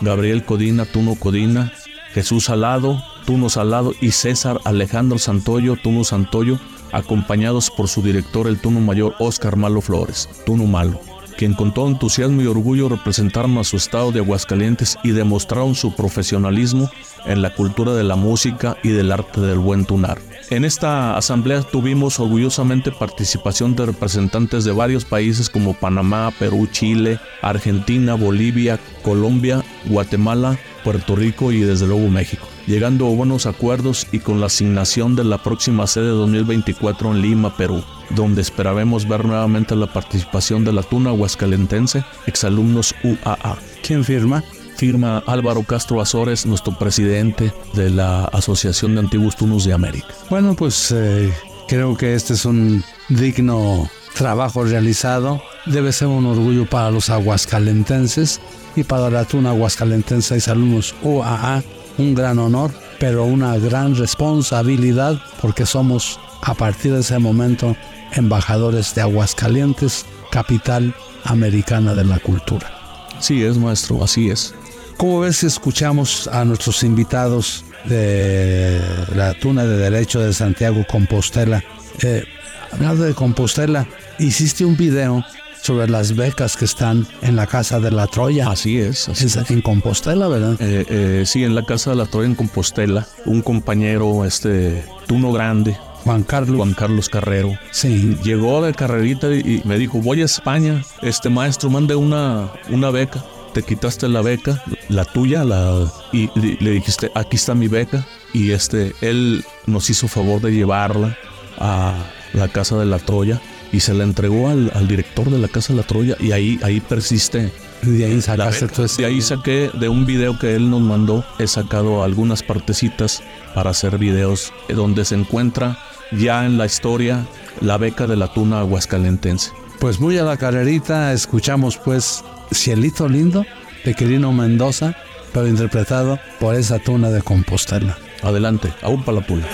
Gabriel 0.03 0.45
Codina, 0.45 0.85
Tuno 0.85 1.15
Codina, 1.15 1.73
Jesús 2.13 2.45
Salado, 2.47 3.03
Tuno 3.25 3.49
Salado. 3.49 3.95
Y 4.03 4.11
César 4.11 4.61
Alejandro 4.65 5.19
Santoyo, 5.19 5.77
Tuno 5.77 6.05
Santoyo, 6.05 6.59
acompañados 6.93 7.71
por 7.71 7.89
su 7.89 8.03
director 8.03 8.47
el 8.47 8.59
Tuno 8.59 8.81
Mayor 8.81 9.15
Oscar 9.19 9.57
Malo 9.57 9.81
Flores, 9.81 10.29
Tuno 10.45 10.67
Malo 10.67 11.01
quien 11.37 11.55
con 11.55 11.73
todo 11.73 11.89
entusiasmo 11.89 12.41
y 12.43 12.47
orgullo 12.47 12.89
representaron 12.89 13.59
a 13.59 13.65
su 13.65 13.77
estado 13.77 14.11
de 14.11 14.21
Aguascalientes 14.21 14.99
y 15.03 15.11
demostraron 15.11 15.75
su 15.75 15.95
profesionalismo 15.95 16.91
en 17.27 17.43
la 17.43 17.55
cultura 17.55 17.95
de 17.95 18.05
la 18.05 18.17
música 18.17 18.77
y 18.83 18.89
del 18.91 19.13
arte 19.13 19.41
del 19.41 19.59
buen 19.59 19.85
tunar. 19.85 20.19
En 20.51 20.65
esta 20.65 21.17
asamblea 21.17 21.63
tuvimos 21.63 22.21
orgullosamente 22.21 22.93
participación 22.93 23.75
de 23.75 23.87
representantes 23.87 24.65
de 24.65 24.73
varios 24.73 25.05
países 25.05 25.51
como 25.51 25.75
Panamá, 25.75 26.33
Perú, 26.39 26.69
Chile, 26.71 27.19
Argentina, 27.43 28.15
Bolivia, 28.15 28.79
Colombia, 29.03 29.65
Guatemala, 29.87 30.59
Puerto 30.85 31.17
Rico 31.17 31.51
y 31.51 31.61
desde 31.61 31.87
luego 31.87 32.09
México, 32.09 32.47
llegando 32.67 33.09
a 33.09 33.15
buenos 33.15 33.47
acuerdos 33.47 34.07
y 34.13 34.21
con 34.21 34.41
la 34.41 34.47
asignación 34.47 35.17
de 35.17 35.25
la 35.25 35.43
próxima 35.43 35.87
sede 35.89 36.09
2024 36.09 37.11
en 37.11 37.23
Lima, 37.23 37.57
Perú 37.57 37.83
donde 38.11 38.41
esperaremos 38.41 39.09
ver 39.09 39.25
nuevamente 39.25 39.75
la 39.75 39.93
participación 39.93 40.65
de 40.65 40.73
la 40.73 40.83
Tuna 40.83 41.13
Huascalentense, 41.13 42.05
exalumnos 42.27 42.95
UAA. 43.03 43.59
¿Quién 43.83 44.05
firma? 44.05 44.45
Firma 44.77 45.23
Álvaro 45.27 45.63
Castro 45.63 46.01
Azores, 46.01 46.47
nuestro 46.47 46.79
presidente 46.79 47.53
de 47.75 47.91
la 47.91 48.27
Asociación 48.27 48.95
de 48.95 49.01
Antiguos 49.01 49.37
Tunos 49.37 49.65
de 49.65 49.73
América. 49.73 50.09
Bueno, 50.29 50.55
pues 50.55 50.93
eh, 50.93 51.33
creo 51.67 51.97
que 51.97 52.15
este 52.15 52.35
es 52.35 52.45
un 52.45 52.85
digno 53.09 53.89
trabajo 54.15 54.65
realizado. 54.65 55.43
Debe 55.67 55.93
ser 55.93 56.09
un 56.09 56.27
orgullo 56.27 56.69
para 56.69 56.91
los 56.91 57.11
aguascalentenses 57.11 58.41
y 58.75 58.85
para 58.85 59.11
la 59.11 59.25
Tuna 59.25 59.51
Aguascalentense 59.51 60.37
y 60.37 60.51
alumnos 60.51 60.95
UAA. 61.03 61.63
Un 61.99 62.15
gran 62.15 62.39
honor, 62.39 62.73
pero 63.01 63.25
una 63.25 63.57
gran 63.57 63.97
responsabilidad 63.97 65.19
porque 65.41 65.65
somos 65.65 66.21
a 66.43 66.53
partir 66.55 66.93
de 66.93 67.01
ese 67.01 67.19
momento 67.19 67.75
embajadores 68.13 68.95
de 68.95 69.01
Aguascalientes, 69.01 70.05
capital 70.31 70.95
americana 71.25 71.95
de 71.95 72.05
la 72.05 72.19
cultura. 72.19 72.71
Sí 73.19 73.43
es, 73.43 73.57
maestro, 73.57 74.05
así 74.05 74.31
es. 74.31 74.55
¿Cómo 74.97 75.21
ves 75.21 75.37
si 75.37 75.47
escuchamos 75.47 76.27
a 76.29 76.45
nuestros 76.47 76.83
invitados 76.83 77.65
de 77.85 78.81
la 79.15 79.35
Tuna 79.35 79.65
de 79.65 79.77
Derecho 79.77 80.21
de 80.21 80.33
Santiago 80.33 80.87
Compostela? 80.91 81.63
Eh, 82.03 82.25
hablando 82.73 83.05
de 83.05 83.13
Compostela, 83.13 83.87
hiciste 84.19 84.65
un 84.65 84.75
video 84.75 85.23
sobre 85.61 85.89
las 85.89 86.17
becas 86.17 86.57
que 86.57 86.65
están 86.65 87.07
en 87.21 87.37
la 87.37 87.47
Casa 87.47 87.79
de 87.79 87.91
la 87.91 88.07
Troya. 88.07 88.51
Así 88.51 88.79
es. 88.79 89.11
Así 89.11 89.27
es, 89.27 89.37
En 89.51 89.61
Compostela, 89.61 90.29
¿verdad? 90.29 90.57
Eh, 90.61 90.87
eh, 90.89 91.23
sí, 91.27 91.45
en 91.45 91.55
la 91.55 91.65
Casa 91.65 91.91
de 91.91 91.97
la 91.97 92.07
Troya 92.07 92.29
en 92.29 92.35
Compostela. 92.35 93.07
Un 93.27 93.43
compañero, 93.43 94.25
este, 94.25 94.83
Tuno 95.07 95.31
Grande, 95.31 95.77
Juan 96.05 96.23
Carlos. 96.23 96.57
Juan 96.57 96.73
Carlos 96.73 97.11
Carrero. 97.11 97.59
Sí. 97.71 98.17
Llegó 98.23 98.65
de 98.65 98.73
carrerita 98.73 99.29
y 99.35 99.61
me 99.67 99.77
dijo, 99.77 99.99
voy 100.01 100.23
a 100.23 100.25
España, 100.25 100.83
este 101.03 101.29
maestro, 101.29 101.69
mande 101.69 101.95
una, 101.97 102.51
una 102.71 102.91
beca. 102.91 103.23
Te 103.57 103.63
quitaste 103.63 104.07
la 104.11 104.21
beca, 104.21 104.63
la 104.91 105.07
tuya, 105.07 105.43
la, 105.43 105.91
y 106.13 106.29
le 106.63 106.73
dijiste, 106.73 107.11
aquí 107.15 107.37
está 107.37 107.55
mi 107.55 107.69
beca. 107.69 108.07
Y 108.35 108.51
este, 108.51 108.93
él 109.01 109.47
nos 109.65 109.89
hizo 109.89 110.09
favor 110.09 110.43
de 110.43 110.53
llevarla 110.53 111.17
a 111.59 111.95
la 112.35 112.49
casa 112.49 112.77
de 112.77 112.85
la 112.85 112.99
Troya 112.99 113.41
y 113.73 113.81
se 113.81 113.95
la 113.95 114.05
entregó 114.05 114.51
al, 114.51 114.87
director 114.87 115.31
de 115.31 115.39
la 115.39 115.49
casa 115.49 115.73
de 115.73 115.79
la 115.79 115.87
Troya 115.87 116.17
y 116.21 116.33
ahí, 116.33 116.61
ahí 116.63 116.81
persiste 116.81 117.51
de 117.81 118.05
ahí 118.05 118.21
sacaste 118.21 118.67
De 118.99 119.07
ahí 119.07 119.23
saqué 119.23 119.71
de 119.73 119.89
un 119.89 120.05
video 120.05 120.39
que 120.39 120.55
él 120.55 120.69
nos 120.69 120.83
mandó, 120.83 121.25
he 121.39 121.47
sacado 121.47 122.05
algunas 122.05 122.43
partecitas 122.43 123.23
para 123.55 123.71
hacer 123.71 123.97
videos 123.97 124.53
donde 124.69 125.07
se 125.07 125.15
encuentra 125.15 125.79
ya 126.13 126.45
en 126.45 126.59
la 126.59 126.67
historia 126.67 127.27
la 127.63 127.79
beca 127.79 128.07
de 128.07 128.17
la 128.17 128.31
tuna 128.31 128.61
aguascalentense. 128.61 129.51
Pues 129.81 129.99
muy 129.99 130.19
a 130.19 130.25
la 130.25 130.37
carrerita 130.37 131.15
escuchamos 131.15 131.79
pues 131.79 132.23
Cielito 132.53 133.09
Lindo 133.09 133.45
de 133.85 133.95
Quirino 133.95 134.33
Mendoza 134.33 134.97
pero 135.37 135.49
interpretado 135.49 136.19
por 136.41 136.55
esa 136.55 136.79
tuna 136.79 137.11
de 137.11 137.21
Compostela. 137.21 137.99
Adelante, 138.23 138.73
aún 138.81 139.03
para 139.03 139.21
la 139.21 139.27
tuna. 139.27 139.47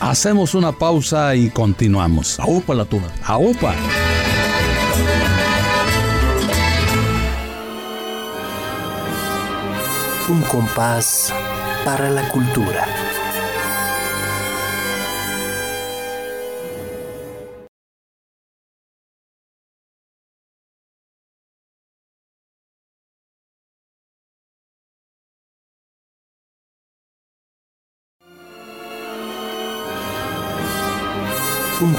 Hacemos 0.00 0.54
una 0.54 0.72
pausa 0.72 1.34
y 1.34 1.48
continuamos. 1.48 2.38
Aupa 2.38 2.74
la 2.74 2.84
tuna. 2.84 3.06
¡Aupa! 3.24 3.74
Un 10.28 10.42
compás 10.42 11.32
para 11.84 12.10
la 12.10 12.28
cultura. 12.28 12.86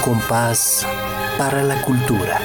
Compás 0.06 0.88
para 1.36 1.64
la 1.64 1.82
cultura. 1.82 2.40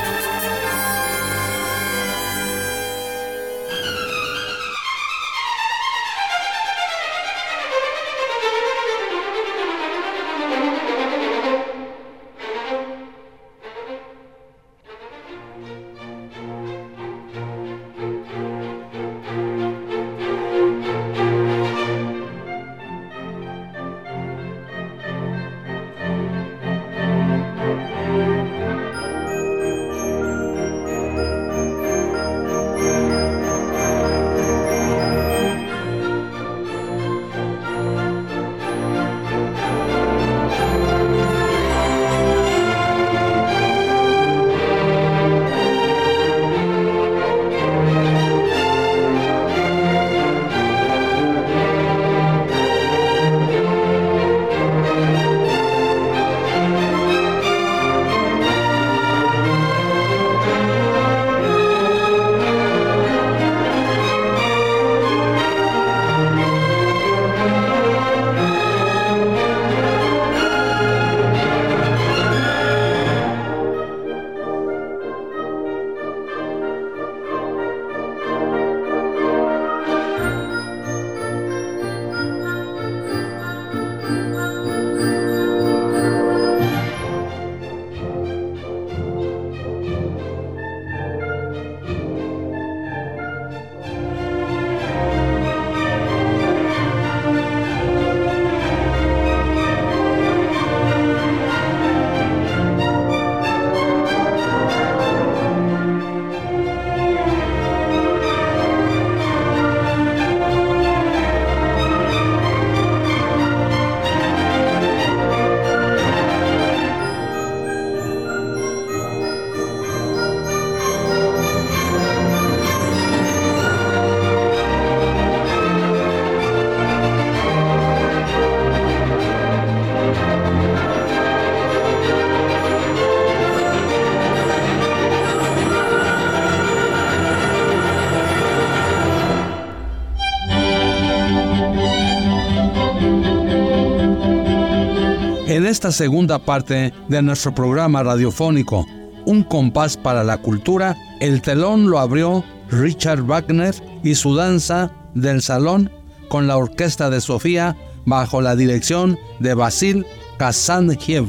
Segunda 145.92 146.38
parte 146.38 146.92
de 147.08 147.22
nuestro 147.22 147.54
programa 147.54 148.02
radiofónico, 148.02 148.86
Un 149.26 149.44
compás 149.44 149.96
para 149.96 150.24
la 150.24 150.38
cultura, 150.38 150.96
el 151.20 151.42
telón 151.42 151.90
lo 151.90 151.98
abrió 151.98 152.42
Richard 152.70 153.22
Wagner 153.22 153.74
y 154.02 154.14
su 154.14 154.34
danza 154.34 154.90
del 155.14 155.42
salón 155.42 155.90
con 156.28 156.46
la 156.46 156.56
orquesta 156.56 157.10
de 157.10 157.20
Sofía 157.20 157.76
bajo 158.06 158.40
la 158.40 158.56
dirección 158.56 159.18
de 159.40 159.54
Basil 159.54 160.06
Kazanjev 160.38 161.26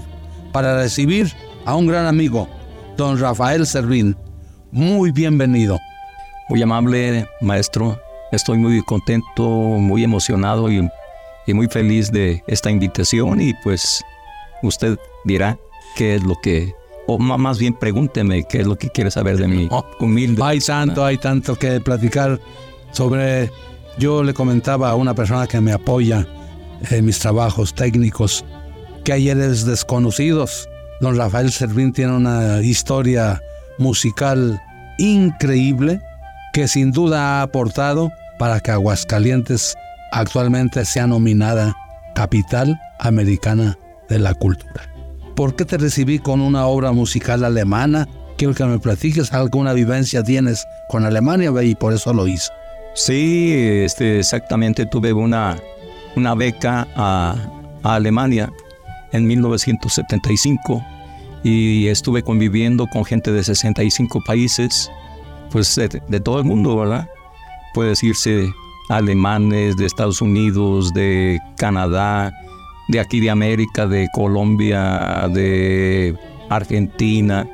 para 0.52 0.78
recibir 0.78 1.34
a 1.65 1.76
un 1.76 1.88
gran 1.88 2.06
amigo, 2.06 2.47
don 2.97 3.19
Rafael 3.19 3.65
Servín. 3.65 4.15
Muy 4.71 5.12
bienvenido. 5.12 5.80
Muy 6.50 6.62
amable, 6.62 7.28
maestro. 7.41 8.00
Estoy 8.32 8.58
muy 8.58 8.82
contento, 8.84 9.47
muy 9.50 10.04
emocionado 10.04 10.71
y 10.71 10.89
muy 11.54 11.67
feliz 11.67 12.12
de 12.12 12.41
esta 12.47 12.71
invitación 12.71 13.41
y 13.41 13.54
pues 13.63 14.02
usted 14.62 14.97
dirá 15.26 15.58
qué 15.95 16.15
es 16.15 16.24
lo 16.24 16.36
que, 16.41 16.74
o 17.08 17.17
más 17.17 17.60
bien 17.60 17.74
pregúnteme 17.74 18.43
qué 18.43 18.62
es 18.62 18.67
lo 18.67 18.78
que 18.78 18.89
quiere 18.89 19.12
saber 19.12 19.38
de 19.38 19.67
Oh, 19.71 19.86
humilde. 20.00 20.41
Hay 20.43 20.60
tanto, 20.60 21.06
hay 21.06 21.17
tanto 21.17 21.56
que 21.56 21.80
platicar 21.82 22.39
sobre... 22.91 23.52
Yo 23.97 24.24
le 24.24 24.34
comentaba 24.34 24.89
a 24.89 24.95
una 24.95 25.13
persona 25.13 25.47
que 25.47 25.60
me 25.60 25.74
apoya 25.74 26.26
en 26.89 27.06
mis 27.06 27.19
trabajos 27.19 27.74
técnicos 27.74 28.45
que 29.04 29.13
hay 29.13 29.30
eres 29.30 29.65
desconocidos. 29.65 30.69
Don 31.02 31.17
Rafael 31.17 31.52
Servín 31.52 31.91
tiene 31.91 32.15
una 32.15 32.62
historia 32.62 33.41
musical 33.78 34.62
increíble 34.97 36.00
que 36.54 36.67
sin 36.67 36.91
duda 36.91 37.39
ha 37.39 37.41
aportado 37.43 38.12
para 38.39 38.60
que 38.60 38.71
Aguascalientes 38.71 39.76
actualmente 40.12 40.86
sea 40.86 41.08
nominada 41.08 41.76
Capital 42.15 42.80
Americana 43.00 43.78
de 44.12 44.19
la 44.19 44.34
cultura. 44.34 44.91
¿Por 45.36 45.56
qué 45.56 45.63
te 45.63 45.78
recibí 45.78 46.19
con 46.19 46.41
una 46.41 46.67
obra 46.67 46.91
musical 46.91 47.45
alemana? 47.45 48.08
Quiero 48.38 48.54
que 48.54 48.65
me 48.65 48.78
platiques 48.78 49.32
alguna 49.32 49.71
vivencia 49.74 50.21
tienes 50.21 50.65
con 50.89 51.06
Alemania 51.06 51.52
y 51.63 51.76
por 51.76 51.93
eso 51.93 52.13
lo 52.13 52.28
hice. 52.28 52.52
Sí, 52.93 53.54
este, 53.54 54.19
exactamente 54.19 54.86
tuve 54.86 55.13
una, 55.13 55.58
una 56.15 56.36
beca 56.36 56.88
a, 56.95 57.36
Alemania 57.84 58.52
en 59.12 59.26
1975 59.26 60.86
y 61.43 61.88
estuve 61.88 62.21
conviviendo 62.21 62.86
con 62.86 63.06
gente 63.06 63.32
de 63.32 63.43
65 63.43 64.21
países, 64.24 64.91
pues 65.50 65.76
de, 65.76 66.19
todo 66.19 66.38
el 66.39 66.45
mundo, 66.45 66.78
¿verdad? 66.78 67.08
Puede 67.74 67.89
decirse 67.89 68.52
alemanes, 68.89 69.78
de 69.78 69.86
Estados 69.88 70.21
Unidos, 70.21 70.93
de 70.93 71.39
Canadá, 71.58 72.32
de 72.91 72.99
aquí 72.99 73.19
de 73.19 73.30
América, 73.30 73.88
de 73.88 74.08
Colombia, 74.13 75.27
de 75.34 76.15
Argentina, 76.49 77.47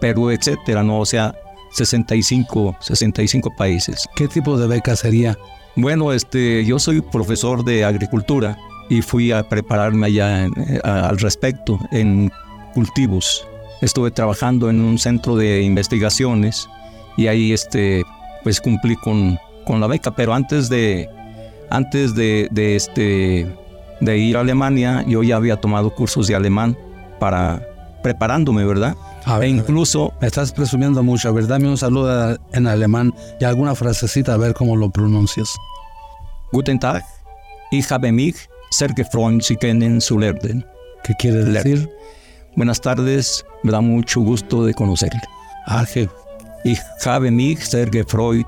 Perú, 0.00 0.30
etcétera, 0.30 0.82
¿no? 0.82 1.00
O 1.00 1.06
sea, 1.06 1.34
65, 1.72 2.76
65 2.80 3.50
países. 3.56 4.06
¿Qué 4.14 4.28
tipo 4.28 4.58
de 4.58 4.66
beca 4.66 4.94
sería? 4.94 5.36
Bueno, 5.74 6.12
este, 6.12 6.64
yo 6.66 6.78
soy 6.78 7.00
profesor 7.00 7.64
de 7.64 7.84
agricultura 7.84 8.58
y 8.90 9.00
fui 9.00 9.32
a 9.32 9.48
prepararme 9.48 10.06
allá 10.08 10.44
eh, 10.44 10.80
al 10.84 11.18
respecto 11.18 11.78
en 11.90 12.30
cultivos. 12.74 13.46
Estuve 13.80 14.10
trabajando 14.10 14.68
en 14.68 14.82
un 14.82 14.98
centro 14.98 15.34
de 15.34 15.62
investigaciones 15.62 16.68
y 17.16 17.26
ahí 17.26 17.52
este, 17.52 18.02
pues 18.42 18.60
cumplí 18.60 18.96
con, 18.96 19.38
con 19.64 19.80
la 19.80 19.86
beca, 19.86 20.14
pero 20.14 20.34
antes 20.34 20.68
de, 20.68 21.08
antes 21.70 22.14
de, 22.14 22.48
de, 22.50 22.76
este, 22.76 23.50
de 24.02 24.18
ir 24.18 24.36
a 24.36 24.40
Alemania 24.40 25.04
yo 25.06 25.22
ya 25.22 25.36
había 25.36 25.56
tomado 25.56 25.94
cursos 25.94 26.26
de 26.26 26.34
alemán 26.34 26.76
para 27.20 27.62
preparándome, 28.02 28.64
¿verdad? 28.64 28.96
e 29.40 29.46
incluso... 29.46 30.12
Me 30.20 30.26
estás 30.26 30.50
presumiendo 30.50 31.02
mucho, 31.04 31.28
a 31.28 31.32
ver, 31.32 31.46
dame 31.46 31.68
un 31.68 31.78
saludo 31.78 32.36
en 32.52 32.66
alemán 32.66 33.14
y 33.40 33.44
alguna 33.44 33.76
frasecita 33.76 34.34
a 34.34 34.36
ver 34.36 34.54
cómo 34.54 34.74
lo 34.74 34.90
pronuncias. 34.90 35.54
Guten 36.50 36.80
Tag, 36.80 37.04
ich 37.70 37.88
habe 37.92 38.10
mich 38.10 38.34
sehr 38.70 38.92
gefreut, 38.92 39.42
Sie 39.42 39.56
kennen 39.56 40.00
zu 40.00 40.18
lernen. 40.18 40.66
¿Qué 41.04 41.14
quiere 41.16 41.44
decir? 41.44 41.88
Buenas 42.56 42.80
tardes, 42.80 43.44
me 43.62 43.70
da 43.70 43.80
mucho 43.80 44.20
gusto 44.20 44.66
de 44.66 44.74
conocerle. 44.74 45.20
Ah, 45.66 45.84
Ich 46.64 46.80
habe 47.06 47.30
mich 47.30 47.64
sehr 47.64 47.88
gefreut, 47.88 48.46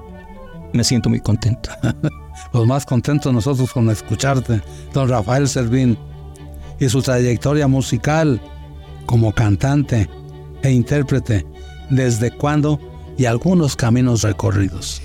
me 0.73 0.83
siento 0.83 1.09
muy 1.09 1.21
contento. 1.21 1.71
Los 2.53 2.67
más 2.67 2.87
contentos 2.87 3.33
nosotros 3.33 3.73
con 3.73 3.91
escucharte, 3.91 4.61
don 4.93 5.09
Rafael 5.09 5.49
Servín, 5.49 5.99
y 6.79 6.89
su 6.89 7.03
trayectoria 7.03 7.69
musical 7.69 8.41
como 9.07 9.33
cantante 9.33 10.09
e 10.63 10.71
intérprete, 10.71 11.47
¿desde 11.91 12.31
cuándo 12.31 12.81
y 13.17 13.27
algunos 13.27 13.77
caminos 13.77 14.23
recorridos? 14.23 15.03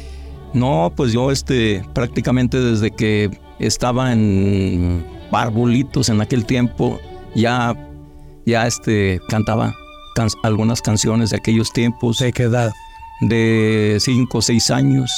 No, 0.54 0.92
pues 0.96 1.12
yo 1.12 1.32
este, 1.32 1.86
prácticamente 1.94 2.60
desde 2.60 2.92
que 2.92 3.30
estaba 3.60 4.12
en 4.12 5.06
Barbolitos 5.32 6.10
en 6.10 6.22
aquel 6.22 6.46
tiempo, 6.46 7.00
ya, 7.36 7.76
ya 8.46 8.66
este, 8.66 9.20
cantaba 9.30 9.76
algunas 10.44 10.82
canciones 10.82 11.30
de 11.30 11.38
aquellos 11.38 11.72
tiempos. 11.72 12.20
¿De 12.20 12.34
qué 12.34 12.44
edad? 12.44 12.72
De 13.22 13.98
cinco 14.00 14.40
o 14.40 14.42
seis 14.42 14.72
años. 14.72 15.12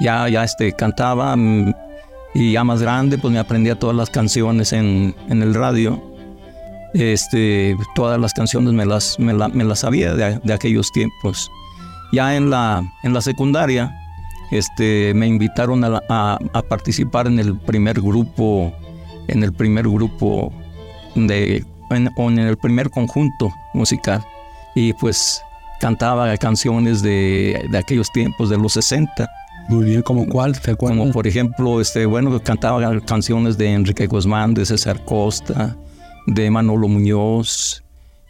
Ya, 0.00 0.28
ya 0.28 0.44
este, 0.44 0.72
cantaba 0.72 1.34
mm, 1.36 1.74
y 2.34 2.52
ya 2.52 2.64
más 2.64 2.82
grande, 2.82 3.18
pues 3.18 3.32
me 3.32 3.38
aprendía 3.38 3.78
todas 3.78 3.96
las 3.96 4.10
canciones 4.10 4.72
en, 4.72 5.14
en 5.28 5.42
el 5.42 5.54
radio. 5.54 6.02
Este, 6.92 7.76
todas 7.94 8.20
las 8.20 8.32
canciones 8.32 8.72
me 8.72 8.86
las, 8.86 9.18
me, 9.18 9.32
las 9.32 9.78
sabía 9.80 10.14
de, 10.14 10.38
de, 10.42 10.52
aquellos 10.52 10.92
tiempos. 10.92 11.50
Ya 12.12 12.36
en 12.36 12.50
la, 12.50 12.82
en 13.02 13.14
la 13.14 13.20
secundaria, 13.20 13.94
este, 14.50 15.12
me 15.14 15.26
invitaron 15.26 15.82
a, 15.84 16.38
participar 16.68 17.26
en 17.26 17.38
el 17.38 17.58
primer 17.58 18.00
grupo, 18.00 18.72
en 19.28 19.42
el 19.42 19.52
primer 19.52 19.88
grupo 19.88 20.52
de, 21.14 21.64
en, 21.90 22.10
en 22.16 22.38
el 22.38 22.56
primer 22.56 22.90
conjunto 22.90 23.52
musical. 23.74 24.24
Y 24.74 24.92
pues 24.94 25.42
cantaba 25.80 26.36
canciones 26.36 27.02
de, 27.02 27.66
de 27.70 27.78
aquellos 27.78 28.10
tiempos, 28.12 28.50
de 28.50 28.58
los 28.58 28.74
60. 28.74 29.28
Muy 29.68 29.84
bien, 29.84 30.02
¿como 30.02 30.26
cuál? 30.26 30.56
Como 30.78 31.10
por 31.10 31.26
ejemplo, 31.26 31.80
este, 31.80 32.06
bueno, 32.06 32.40
cantaba 32.42 33.00
canciones 33.00 33.58
de 33.58 33.72
Enrique 33.72 34.06
Guzmán, 34.06 34.54
de 34.54 34.64
César 34.64 35.04
Costa, 35.04 35.76
de 36.26 36.50
Manolo 36.50 36.86
Muñoz, 36.86 37.82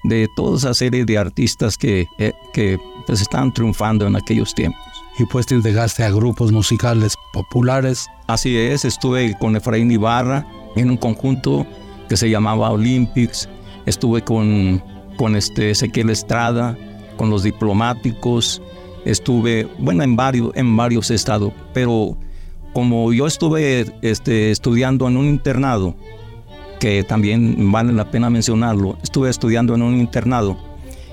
de 0.04 0.26
toda 0.34 0.56
esa 0.56 0.72
serie 0.72 1.04
de 1.04 1.18
artistas 1.18 1.76
que, 1.76 2.06
eh, 2.18 2.32
que 2.54 2.78
pues 3.06 3.20
estaban 3.20 3.52
triunfando 3.52 4.06
en 4.06 4.16
aquellos 4.16 4.54
tiempos 4.54 4.80
y 5.18 5.24
pues 5.24 5.46
te 5.46 5.54
integraste 5.54 6.04
a 6.04 6.10
grupos 6.10 6.52
musicales 6.52 7.14
populares. 7.32 8.06
Así 8.26 8.56
es, 8.56 8.84
estuve 8.84 9.36
con 9.38 9.56
Efraín 9.56 9.90
Ibarra 9.90 10.46
en 10.74 10.90
un 10.90 10.96
conjunto 10.96 11.66
que 12.08 12.16
se 12.16 12.30
llamaba 12.30 12.70
Olympics, 12.70 13.48
estuve 13.86 14.22
con, 14.22 14.82
con 15.16 15.36
este 15.36 15.70
Ezequiel 15.70 16.10
Estrada, 16.10 16.76
con 17.16 17.30
los 17.30 17.42
diplomáticos, 17.42 18.62
estuve, 19.06 19.68
bueno, 19.78 20.02
en 20.02 20.16
varios, 20.16 20.50
en 20.54 20.76
varios 20.76 21.10
estados, 21.10 21.52
pero 21.72 22.18
como 22.72 23.12
yo 23.12 23.26
estuve 23.26 23.86
este, 24.02 24.50
estudiando 24.50 25.08
en 25.08 25.16
un 25.16 25.26
internado, 25.26 25.96
que 26.80 27.04
también 27.04 27.72
vale 27.72 27.92
la 27.92 28.10
pena 28.10 28.28
mencionarlo, 28.28 28.98
estuve 29.02 29.30
estudiando 29.30 29.74
en 29.74 29.82
un 29.82 29.98
internado, 29.98 30.58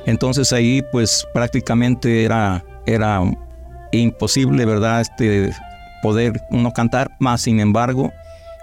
entonces 0.05 0.51
ahí 0.51 0.81
pues 0.91 1.25
prácticamente 1.33 2.25
era, 2.25 2.65
era 2.85 3.21
imposible, 3.93 4.65
¿verdad? 4.65 4.99
Este, 4.99 5.51
poder 6.01 6.41
uno 6.49 6.73
cantar, 6.73 7.15
más 7.19 7.41
sin 7.41 7.59
embargo, 7.59 8.11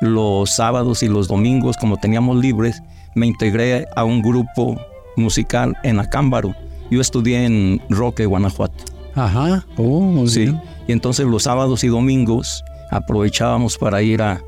los 0.00 0.50
sábados 0.50 1.02
y 1.02 1.08
los 1.08 1.28
domingos, 1.28 1.76
como 1.76 1.96
teníamos 1.96 2.36
libres, 2.36 2.82
me 3.14 3.26
integré 3.26 3.86
a 3.96 4.04
un 4.04 4.22
grupo 4.22 4.78
musical 5.16 5.76
en 5.82 6.00
Acámbaro. 6.00 6.54
Yo 6.90 7.00
estudié 7.00 7.44
en 7.44 7.80
Roque, 7.88 8.26
Guanajuato. 8.26 8.99
Ajá, 9.20 9.66
oh, 9.76 10.24
sí. 10.26 10.50
Y 10.86 10.92
entonces 10.92 11.26
los 11.26 11.42
sábados 11.42 11.84
y 11.84 11.88
domingos 11.88 12.64
aprovechábamos 12.90 13.76
para 13.76 14.00
ir 14.00 14.22
a, 14.22 14.40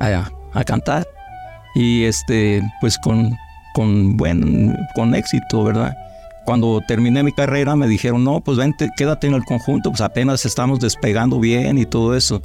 a, 0.00 0.64
cantar. 0.64 1.08
Y 1.74 2.04
este, 2.04 2.62
pues 2.82 2.98
con, 2.98 3.34
con 3.74 4.18
buen, 4.18 4.76
con 4.94 5.14
éxito, 5.14 5.64
¿verdad? 5.64 5.96
Cuando 6.44 6.82
terminé 6.86 7.22
mi 7.22 7.32
carrera 7.32 7.74
me 7.74 7.88
dijeron, 7.88 8.22
no, 8.22 8.42
pues 8.42 8.58
vente, 8.58 8.90
quédate 8.98 9.28
en 9.28 9.34
el 9.34 9.46
conjunto, 9.46 9.90
pues 9.90 10.02
apenas 10.02 10.44
estamos 10.44 10.78
despegando 10.78 11.40
bien 11.40 11.78
y 11.78 11.86
todo 11.86 12.14
eso. 12.14 12.42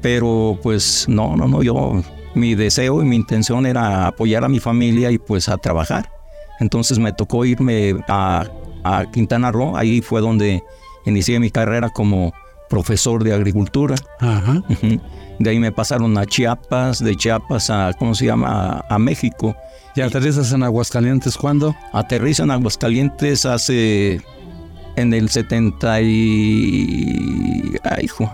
Pero 0.00 0.58
pues 0.62 1.04
no, 1.06 1.36
no, 1.36 1.48
no, 1.48 1.62
yo, 1.62 2.02
mi 2.34 2.54
deseo 2.54 3.02
y 3.02 3.04
mi 3.04 3.16
intención 3.16 3.66
era 3.66 4.06
apoyar 4.06 4.42
a 4.42 4.48
mi 4.48 4.58
familia 4.58 5.10
y 5.10 5.18
pues 5.18 5.50
a 5.50 5.58
trabajar. 5.58 6.10
Entonces 6.60 6.98
me 6.98 7.12
tocó 7.12 7.44
irme 7.44 7.94
a, 8.08 8.46
a 8.84 9.04
Quintana 9.10 9.52
Roo, 9.52 9.76
ahí 9.76 10.00
fue 10.00 10.22
donde 10.22 10.62
inicié 11.06 11.40
mi 11.40 11.50
carrera 11.50 11.88
como 11.90 12.32
profesor 12.68 13.24
de 13.24 13.32
agricultura. 13.32 13.94
Ajá. 14.20 14.62
De 15.38 15.50
ahí 15.50 15.58
me 15.58 15.72
pasaron 15.72 16.16
a 16.18 16.26
Chiapas, 16.26 17.02
de 17.02 17.14
Chiapas 17.16 17.70
a, 17.70 17.92
¿cómo 17.98 18.14
se 18.14 18.26
llama?, 18.26 18.84
a 18.88 18.98
México. 18.98 19.56
¿Y 19.94 20.00
aterrizas 20.00 20.52
en 20.52 20.62
Aguascalientes 20.62 21.36
cuándo? 21.36 21.74
Aterrizo 21.92 22.42
en 22.42 22.50
Aguascalientes 22.50 23.46
hace 23.46 24.20
en 24.96 25.14
el 25.14 25.28
70 25.28 26.00
y... 26.02 27.76
Ay, 27.82 28.04
hijo. 28.04 28.30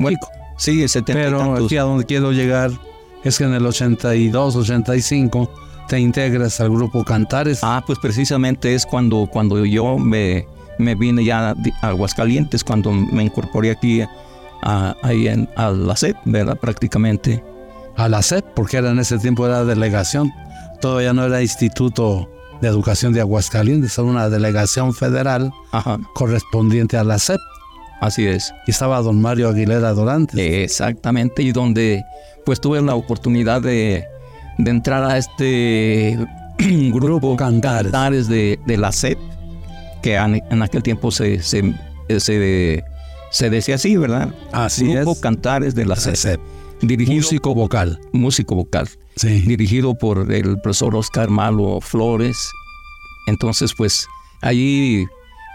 Bueno, 0.00 0.18
sí, 0.56 0.82
el 0.82 0.88
70 0.88 1.22
Pero 1.22 1.54
aquí 1.54 1.76
a 1.76 1.82
donde 1.82 2.04
quiero 2.04 2.32
llegar 2.32 2.70
es 3.22 3.38
que 3.38 3.44
en 3.44 3.54
el 3.54 3.66
82, 3.66 4.56
85 4.56 5.50
te 5.88 5.98
integras 5.98 6.60
al 6.60 6.70
grupo 6.70 7.04
Cantares. 7.04 7.60
Ah, 7.62 7.82
pues 7.86 7.98
precisamente 7.98 8.74
es 8.74 8.86
cuando, 8.86 9.28
cuando 9.30 9.64
yo 9.64 9.98
me, 9.98 10.46
me 10.78 10.94
vine 10.94 11.24
ya 11.24 11.50
a 11.50 11.88
Aguascalientes, 11.88 12.64
cuando 12.64 12.92
me 12.92 13.24
incorporé 13.24 13.70
aquí 13.70 14.02
a, 14.62 14.96
ahí 15.02 15.28
en, 15.28 15.48
a 15.56 15.70
la 15.70 15.96
SEP, 15.96 16.16
¿verdad? 16.24 16.56
Prácticamente. 16.58 17.42
A 17.96 18.08
la 18.08 18.22
SEP, 18.22 18.44
porque 18.54 18.78
era 18.78 18.90
en 18.90 18.98
ese 18.98 19.18
tiempo 19.18 19.46
era 19.46 19.64
delegación 19.64 20.32
todavía 20.84 21.14
no 21.14 21.24
era 21.24 21.40
Instituto 21.40 22.28
de 22.60 22.68
Educación 22.68 23.14
de 23.14 23.20
Aguascalientes, 23.22 23.96
era 23.96 24.06
una 24.06 24.28
delegación 24.28 24.92
federal 24.92 25.50
correspondiente 26.14 26.98
a 26.98 27.04
la 27.04 27.18
SEP. 27.18 27.40
Así 28.02 28.26
es. 28.26 28.52
Y 28.66 28.72
estaba 28.72 29.00
don 29.00 29.18
Mario 29.18 29.48
Aguilera 29.48 29.94
Durante. 29.94 30.62
Exactamente, 30.62 31.42
y 31.42 31.52
donde 31.52 32.04
pues 32.44 32.60
tuve 32.60 32.82
la 32.82 32.94
oportunidad 32.96 33.62
de, 33.62 34.04
entrar 34.58 35.04
a 35.04 35.16
este 35.16 36.18
grupo 36.92 37.34
Cantares, 37.34 38.28
de, 38.28 38.58
la 38.66 38.92
SEP, 38.92 39.18
que 40.04 40.16
en, 40.16 40.62
aquel 40.62 40.82
tiempo 40.82 41.10
se, 41.10 41.42
se, 41.42 41.74
se, 42.18 43.50
decía 43.50 43.76
así, 43.76 43.96
¿verdad? 43.96 44.34
Así 44.52 44.92
grupo 44.92 45.18
Cantares 45.18 45.74
de 45.74 45.86
la. 45.86 45.96
Dirigido, 46.82 47.16
músico 47.16 47.54
vocal. 47.54 47.98
Músico 48.12 48.54
vocal. 48.54 48.86
Sí. 49.16 49.40
Dirigido 49.40 49.94
por 49.94 50.30
el 50.30 50.60
profesor 50.60 50.94
Oscar 50.94 51.30
Malo 51.30 51.80
Flores. 51.80 52.36
Entonces, 53.28 53.72
pues, 53.78 54.06
allí 54.42 55.06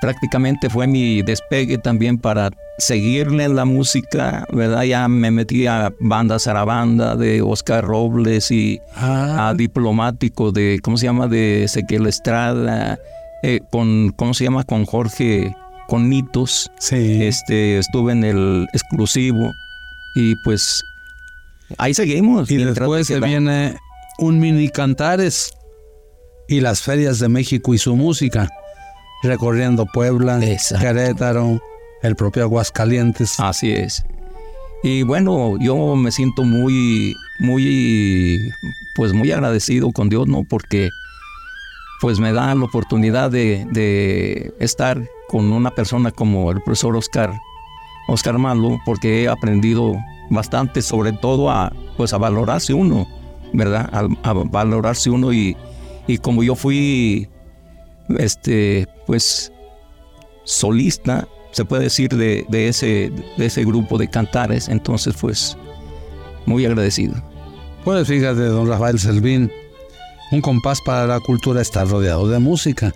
prácticamente 0.02 0.68
fue 0.68 0.88
mi 0.88 1.22
despegue 1.22 1.78
también 1.78 2.18
para 2.18 2.50
seguirle 2.80 3.44
en 3.44 3.56
la 3.56 3.66
música, 3.66 4.48
¿verdad? 4.52 4.82
Ya 4.82 5.08
me 5.08 5.30
metí 5.30 5.68
a 5.68 5.94
banda 6.00 6.40
Zarabanda 6.40 7.16
de 7.16 7.44
Oscar 7.44 7.84
Robles 7.86 8.50
y 8.50 8.80
Ah, 8.96 9.50
a 9.50 9.54
diplomático 9.54 10.52
de, 10.52 10.80
¿cómo 10.82 10.98
se 10.98 11.06
llama? 11.06 11.28
De 11.28 11.66
Ezequiel 11.66 12.08
Estrada, 12.08 12.98
eh, 13.44 13.60
con, 13.72 14.12
¿cómo 14.16 14.34
se 14.34 14.44
llama? 14.44 14.64
Con 14.64 14.86
Jorge, 14.86 15.54
con 15.88 16.10
Nitos. 16.10 16.72
sí. 16.80 17.24
Este, 17.24 17.78
estuve 17.78 18.12
en 18.12 18.24
el 18.24 18.68
exclusivo 18.74 19.52
y 20.16 20.36
pues 20.44 20.82
ahí 21.78 21.94
seguimos. 21.94 22.50
y 22.52 22.58
después 22.58 23.08
se 23.08 23.20
viene 23.20 23.76
un 24.18 24.40
mini 24.40 24.70
cantares 24.70 25.52
y 26.48 26.62
las 26.62 26.82
ferias 26.82 27.20
de 27.20 27.30
México 27.30 27.74
y 27.74 27.78
su 27.78 27.96
música, 27.96 28.50
recorriendo 29.24 29.86
Puebla, 29.86 30.44
Exacto. 30.44 30.86
Querétaro, 30.86 31.62
el 32.02 32.16
propio 32.16 32.44
Aguascalientes. 32.44 33.40
Así 33.40 33.72
es. 33.72 34.04
Y 34.82 35.04
bueno, 35.04 35.58
yo 35.60 35.96
me 35.96 36.12
siento 36.12 36.44
muy, 36.44 37.14
muy, 37.40 38.52
pues 38.96 39.14
muy 39.14 39.32
agradecido 39.32 39.92
con 39.92 40.10
Dios, 40.10 40.28
¿no? 40.28 40.44
Porque 40.44 40.90
pues 42.02 42.20
me 42.20 42.32
da 42.34 42.54
la 42.56 42.64
oportunidad 42.64 43.32
de, 43.32 43.66
de 43.72 44.54
estar 44.60 45.02
con 45.28 45.52
una 45.52 45.72
persona 45.72 46.12
como 46.12 46.52
el 46.52 46.62
profesor 46.62 46.96
Oscar, 46.96 47.40
Oscar 48.08 48.38
Malo, 48.38 48.80
porque 48.86 49.24
he 49.24 49.28
aprendido 49.28 49.96
bastante, 50.30 50.82
sobre 50.82 51.14
todo 51.14 51.50
a, 51.50 51.74
pues 51.98 52.14
a 52.14 52.18
valorarse 52.18 52.74
uno, 52.74 53.08
¿verdad? 53.54 53.90
A, 54.24 54.34
valorarse 54.34 55.10
uno 55.10 55.34
y, 55.34 55.56
y 56.08 56.18
como 56.18 56.44
yo 56.44 56.56
fui, 56.56 57.28
este, 58.18 58.88
pues 59.06 59.52
solista, 60.46 61.28
se 61.52 61.66
puede 61.66 61.84
decir, 61.84 62.16
de, 62.16 62.46
de 62.50 62.68
ese, 62.68 63.12
de 63.38 63.46
ese 63.46 63.64
grupo 63.66 63.98
de 63.98 64.10
cantares. 64.10 64.70
Entonces, 64.70 65.16
pues, 65.20 65.58
muy 66.46 66.66
agradecido. 66.66 67.16
Pues 67.84 68.08
fíjate, 68.08 68.42
don 68.42 68.68
Rafael 68.68 69.00
Servín, 69.00 69.52
un 70.32 70.42
compás 70.42 70.82
para 70.82 71.08
la 71.08 71.20
cultura 71.20 71.62
está 71.62 71.86
rodeado 71.86 72.28
de 72.28 72.40
música. 72.40 72.94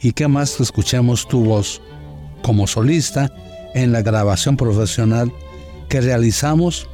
¿Y 0.00 0.12
qué 0.12 0.28
más 0.28 0.56
que 0.56 0.62
escuchemos 0.62 1.26
tu 1.26 1.44
voz 1.44 1.80
como 2.42 2.66
solista 2.66 3.32
en 3.74 3.92
la 3.92 4.02
grabación 4.02 4.56
profesional 4.56 5.32
que 5.88 6.00
realizamos 6.00 6.88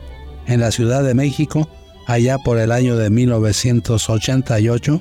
en 0.46 0.60
la 0.60 0.70
Ciudad 0.70 1.02
de 1.02 1.14
México 1.14 1.68
allá 2.06 2.38
por 2.38 2.58
el 2.58 2.72
año 2.72 2.96
de 2.96 3.10
1988 3.10 5.00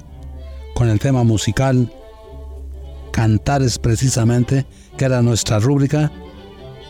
con 0.75 0.89
el 0.89 0.99
tema 0.99 1.23
musical 1.23 1.91
Cantares 3.11 3.77
precisamente, 3.77 4.65
que 4.97 5.05
era 5.05 5.21
nuestra 5.21 5.59
rúbrica 5.59 6.11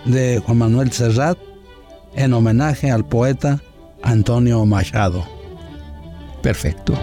de 0.06 0.42
Juan 0.46 0.58
Manuel 0.58 0.92
Serrat 0.92 1.38
en 2.16 2.34
homenaje 2.34 2.92
al 2.92 3.06
poeta 3.06 3.62
Antonio 4.04 4.66
Machado. 4.66 5.26
Perfecto. 6.42 6.94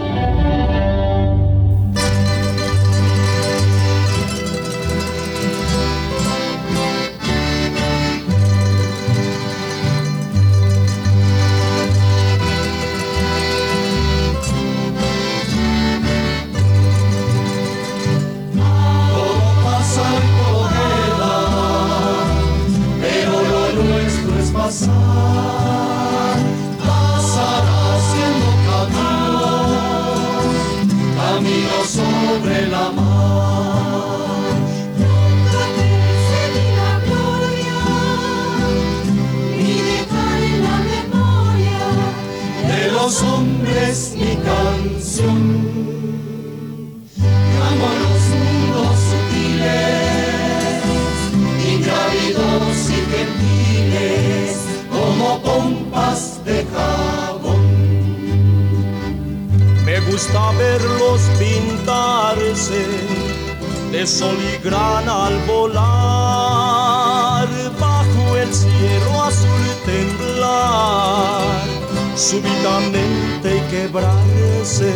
Súbitamente 72.19 73.57
y 73.57 73.61
quebrarse. 73.71 74.93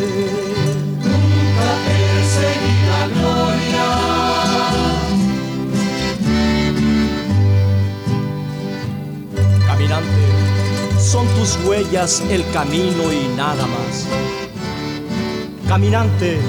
Nunca 0.99 1.69
perseguí 1.86 2.76
la 2.91 3.01
gloria. 3.07 3.88
Caminante, 9.65 10.24
son 10.99 11.26
tus 11.39 11.57
huellas 11.65 12.21
el 12.30 12.43
camino 12.51 13.11
y 13.13 13.28
nada 13.38 13.65
más. 13.67 14.05
Caminante, 15.69 16.39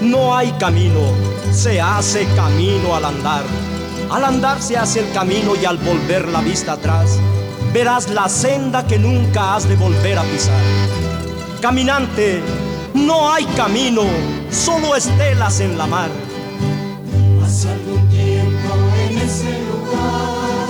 no 0.00 0.34
hay 0.34 0.52
camino, 0.52 1.02
se 1.52 1.82
hace 1.82 2.26
camino 2.34 2.96
al 2.96 3.04
andar. 3.04 3.44
Al 4.10 4.24
andar 4.24 4.62
se 4.62 4.78
hace 4.78 5.00
el 5.00 5.12
camino 5.12 5.52
y 5.60 5.66
al 5.66 5.76
volver 5.78 6.28
la 6.28 6.40
vista 6.40 6.72
atrás, 6.72 7.18
verás 7.74 8.08
la 8.08 8.28
senda 8.28 8.86
que 8.86 9.00
nunca 9.00 9.56
has 9.56 9.68
de 9.68 9.74
volver 9.74 10.16
a 10.16 10.22
pisar. 10.22 10.62
Caminante, 11.60 12.40
no 12.94 13.32
hay 13.32 13.44
camino, 13.56 14.04
solo 14.48 14.94
estelas 14.94 15.58
en 15.58 15.76
la 15.76 15.86
mar. 15.88 16.08
Hace 17.44 17.70
algún 17.70 18.08
tiempo 18.10 18.74
en 19.02 19.18
ese 19.18 19.58
lugar, 19.66 20.68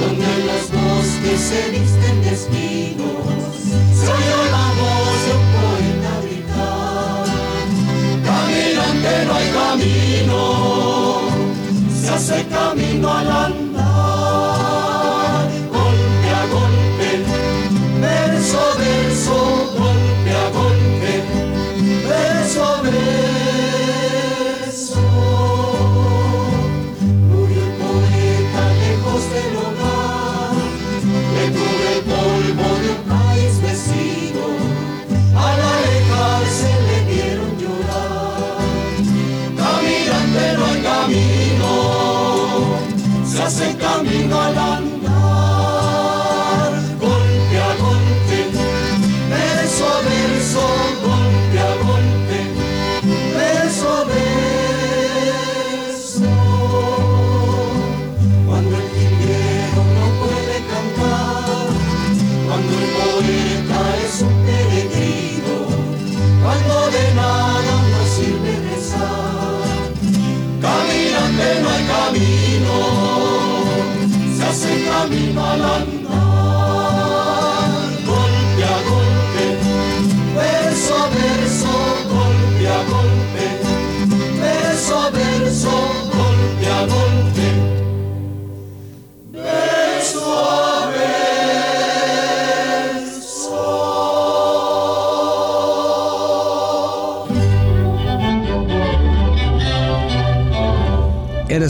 donde 0.00 0.30
los 0.48 0.64
bosques 0.72 1.40
se 1.40 1.70
visten 1.70 2.20
de 2.22 2.30
espinos, 2.32 3.54
se 3.94 4.06
oyó 4.16 4.38
la 4.50 4.66
voz 4.80 5.18
de 5.26 5.32
un 5.38 5.46
poeta 5.56 6.12
gritar. 6.24 7.26
Caminante, 8.24 9.12
no 9.26 9.32
hay 9.32 9.48
camino, 9.62 10.40
se 12.02 12.08
hace 12.08 12.46
camino 12.48 13.12
al 13.12 13.30
andar, 13.30 13.65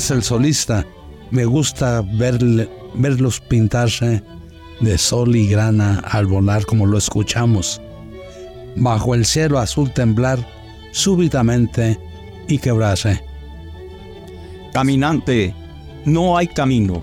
eres 0.07 0.11
el 0.11 0.23
solista, 0.23 0.87
me 1.31 1.45
gusta 1.45 2.03
verlos 2.03 3.41
pintarse 3.41 4.23
de 4.81 4.99
sol 4.99 5.35
y 5.35 5.49
grana 5.49 6.01
al 6.05 6.27
volar 6.27 6.65
como 6.65 6.87
lo 6.87 6.99
escuchamos. 6.99 7.81
Bajo 8.77 9.15
el 9.15 9.25
cielo 9.25 9.59
azul 9.59 9.93
temblar 9.93 10.39
súbitamente 10.93 11.99
y 12.47 12.59
quebrarse. 12.59 13.21
Caminante, 14.73 15.55
no 16.05 16.37
hay 16.37 16.47
camino. 16.47 17.03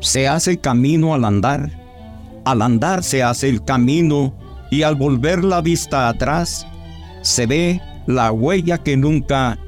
Se 0.00 0.28
hace 0.28 0.58
camino 0.58 1.14
al 1.14 1.24
andar. 1.24 1.70
Al 2.44 2.62
andar 2.62 3.02
se 3.02 3.22
hace 3.22 3.48
el 3.48 3.64
camino 3.64 4.34
y 4.70 4.82
al 4.82 4.94
volver 4.94 5.42
la 5.42 5.62
vista 5.62 6.08
atrás, 6.08 6.66
se 7.22 7.46
ve 7.46 7.80
la 8.06 8.30
huella 8.30 8.78
que 8.78 8.96
nunca 8.96 9.58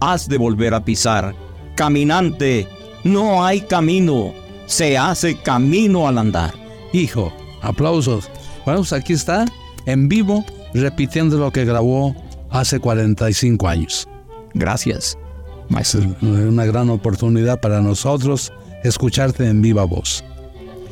has 0.00 0.28
de 0.28 0.38
volver 0.38 0.74
a 0.74 0.84
pisar. 0.84 1.34
Caminante, 1.80 2.68
no 3.04 3.42
hay 3.42 3.62
camino. 3.62 4.34
Se 4.66 4.98
hace 4.98 5.40
camino 5.40 6.06
al 6.06 6.18
andar. 6.18 6.52
Hijo, 6.92 7.32
aplausos. 7.62 8.30
Bueno, 8.66 8.80
pues 8.80 8.92
aquí 8.92 9.14
está, 9.14 9.46
en 9.86 10.06
vivo, 10.06 10.44
repitiendo 10.74 11.38
lo 11.38 11.50
que 11.50 11.64
grabó 11.64 12.14
hace 12.50 12.80
45 12.80 13.66
años. 13.66 14.06
Gracias, 14.52 15.16
Es 15.16 15.70
maestro. 15.70 16.02
una 16.20 16.66
gran 16.66 16.90
oportunidad 16.90 17.58
para 17.62 17.80
nosotros 17.80 18.52
escucharte 18.84 19.48
en 19.48 19.62
viva 19.62 19.84
voz. 19.84 20.22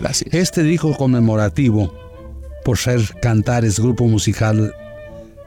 Gracias. 0.01 0.33
Este 0.33 0.63
disco 0.63 0.97
conmemorativo, 0.97 1.93
por 2.65 2.79
ser 2.79 3.03
Cantares 3.21 3.79
Grupo 3.79 4.07
Musical, 4.07 4.75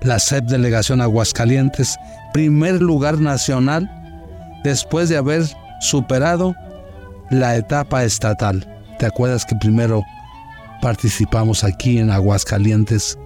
la 0.01 0.19
SEP 0.19 0.43
Delegación 0.45 1.01
Aguascalientes, 1.01 1.97
primer 2.31 2.79
lugar 2.79 3.19
nacional 3.19 3.89
después 4.63 5.09
de 5.09 5.17
haber 5.17 5.43
superado 5.79 6.55
la 7.29 7.55
etapa 7.55 8.03
estatal. 8.03 8.67
¿Te 8.99 9.05
acuerdas 9.05 9.45
que 9.45 9.55
primero 9.55 10.03
participamos 10.81 11.63
aquí 11.63 11.97
en 11.99 12.09
Aguascalientes, 12.11 13.17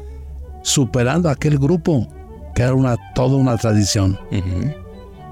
superando 0.61 1.29
aquel 1.29 1.57
grupo 1.57 2.07
que 2.53 2.61
era 2.63 2.73
una, 2.73 2.95
toda 3.13 3.35
una 3.35 3.57
tradición, 3.57 4.17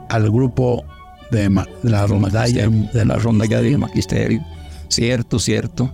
al 0.10 0.30
grupo 0.30 0.84
de, 1.32 1.50
ma- 1.50 1.68
de 1.82 1.90
la 1.90 2.06
rondalla 2.06 2.68
de 2.70 3.06
la 3.06 3.16
rondalla 3.16 3.62
de 3.62 3.78
magisterio. 3.78 4.42
Cierto, 4.90 5.40
cierto. 5.40 5.92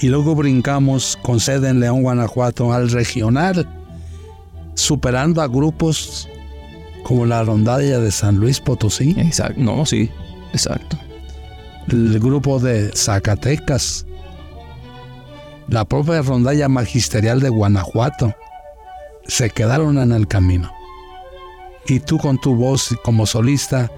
y 0.00 0.08
luego 0.08 0.34
brincamos 0.34 1.18
con 1.22 1.38
sede 1.38 1.68
en 1.68 1.80
León, 1.80 2.02
Guanajuato, 2.02 2.72
al 2.72 2.90
regional, 2.90 3.68
superando 4.74 5.42
a 5.42 5.48
grupos 5.48 6.28
como 7.08 7.24
la 7.24 7.42
rondalla 7.42 8.00
de 8.00 8.10
San 8.10 8.36
Luis 8.36 8.60
Potosí, 8.60 9.14
Exacto. 9.16 9.58
No, 9.58 9.86
sí, 9.86 10.10
exacto. 10.52 10.98
el 11.90 12.20
grupo 12.20 12.60
de 12.60 12.90
Zacatecas, 12.94 14.04
la 15.68 15.86
propia 15.86 16.20
rondalla 16.20 16.68
magisterial 16.68 17.40
de 17.40 17.48
Guanajuato, 17.48 18.34
se 19.26 19.48
quedaron 19.48 19.96
en 19.96 20.12
el 20.12 20.28
camino. 20.28 20.70
Y 21.86 22.00
tú 22.00 22.18
con 22.18 22.38
tu 22.38 22.54
voz 22.54 22.94
como 23.02 23.24
solista 23.24 23.90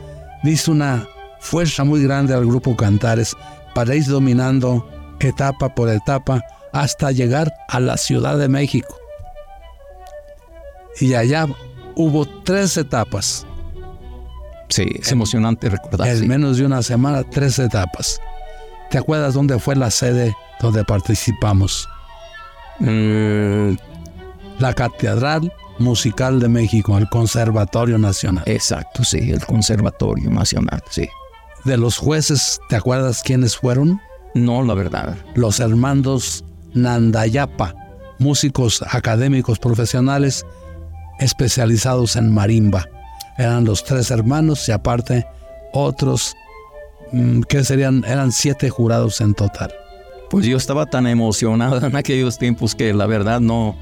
diste 0.44 0.70
una 0.70 1.08
fuerza 1.40 1.82
muy 1.82 2.04
grande 2.04 2.32
al 2.32 2.46
grupo 2.46 2.76
Cantares 2.76 3.36
para 3.74 3.96
ir 3.96 4.06
dominando 4.06 4.88
etapa 5.18 5.74
por 5.74 5.88
etapa 5.88 6.44
hasta 6.72 7.10
llegar 7.10 7.52
a 7.68 7.80
la 7.80 7.96
Ciudad 7.96 8.38
de 8.38 8.46
México. 8.46 8.96
Y 11.00 11.14
allá 11.14 11.48
hubo 11.96 12.26
tres 12.44 12.76
etapas, 12.76 13.46
Sí, 14.68 14.86
es 15.00 15.10
emocionante 15.10 15.68
recordar. 15.68 16.06
en 16.08 16.18
sí. 16.20 16.26
menos 16.26 16.56
de 16.58 16.64
una 16.64 16.80
semana, 16.82 17.24
tres 17.24 17.58
etapas. 17.58 18.20
¿Te 18.90 18.98
acuerdas 18.98 19.34
dónde 19.34 19.58
fue 19.58 19.74
la 19.74 19.90
sede 19.90 20.32
donde 20.60 20.84
participamos? 20.84 21.88
Mm, 22.78 23.74
La 24.58 24.72
Catedral 24.74 25.52
Musical 25.78 26.38
de 26.40 26.48
México, 26.48 26.96
el 26.98 27.08
Conservatorio 27.08 27.98
Nacional. 27.98 28.44
exacto, 28.46 29.02
sí, 29.02 29.30
el 29.30 29.44
Conservatorio 29.44 30.30
Nacional, 30.30 30.82
sí. 30.90 31.08
De 31.64 31.76
los 31.76 31.98
jueces, 31.98 32.60
¿te 32.68 32.76
acuerdas 32.76 33.22
quiénes 33.22 33.56
fueron? 33.56 34.00
No, 34.34 34.62
la 34.62 34.74
verdad. 34.74 35.16
Los 35.34 35.58
hermanos 35.60 36.44
Nandayapa, 36.74 37.74
músicos 38.18 38.82
académicos 38.88 39.58
profesionales 39.58 40.44
especializados 41.20 42.16
en 42.16 42.32
marimba. 42.32 42.88
Eran 43.38 43.64
los 43.64 43.84
tres 43.84 44.10
hermanos 44.10 44.68
y 44.68 44.72
aparte 44.72 45.26
otros 45.72 46.34
mm, 47.12 47.42
que 47.42 47.62
serían, 47.62 48.04
eran 48.04 48.32
siete 48.32 48.70
jurados 48.70 49.20
en 49.20 49.34
total. 49.34 49.72
Pues 50.28 50.46
yo 50.46 50.56
estaba 50.56 50.86
tan 50.86 51.06
emocionado 51.06 51.86
en 51.86 51.94
aquellos 51.94 52.38
tiempos 52.38 52.74
que 52.74 52.92
la 52.92 53.06
verdad 53.06 53.40
no, 53.40 53.76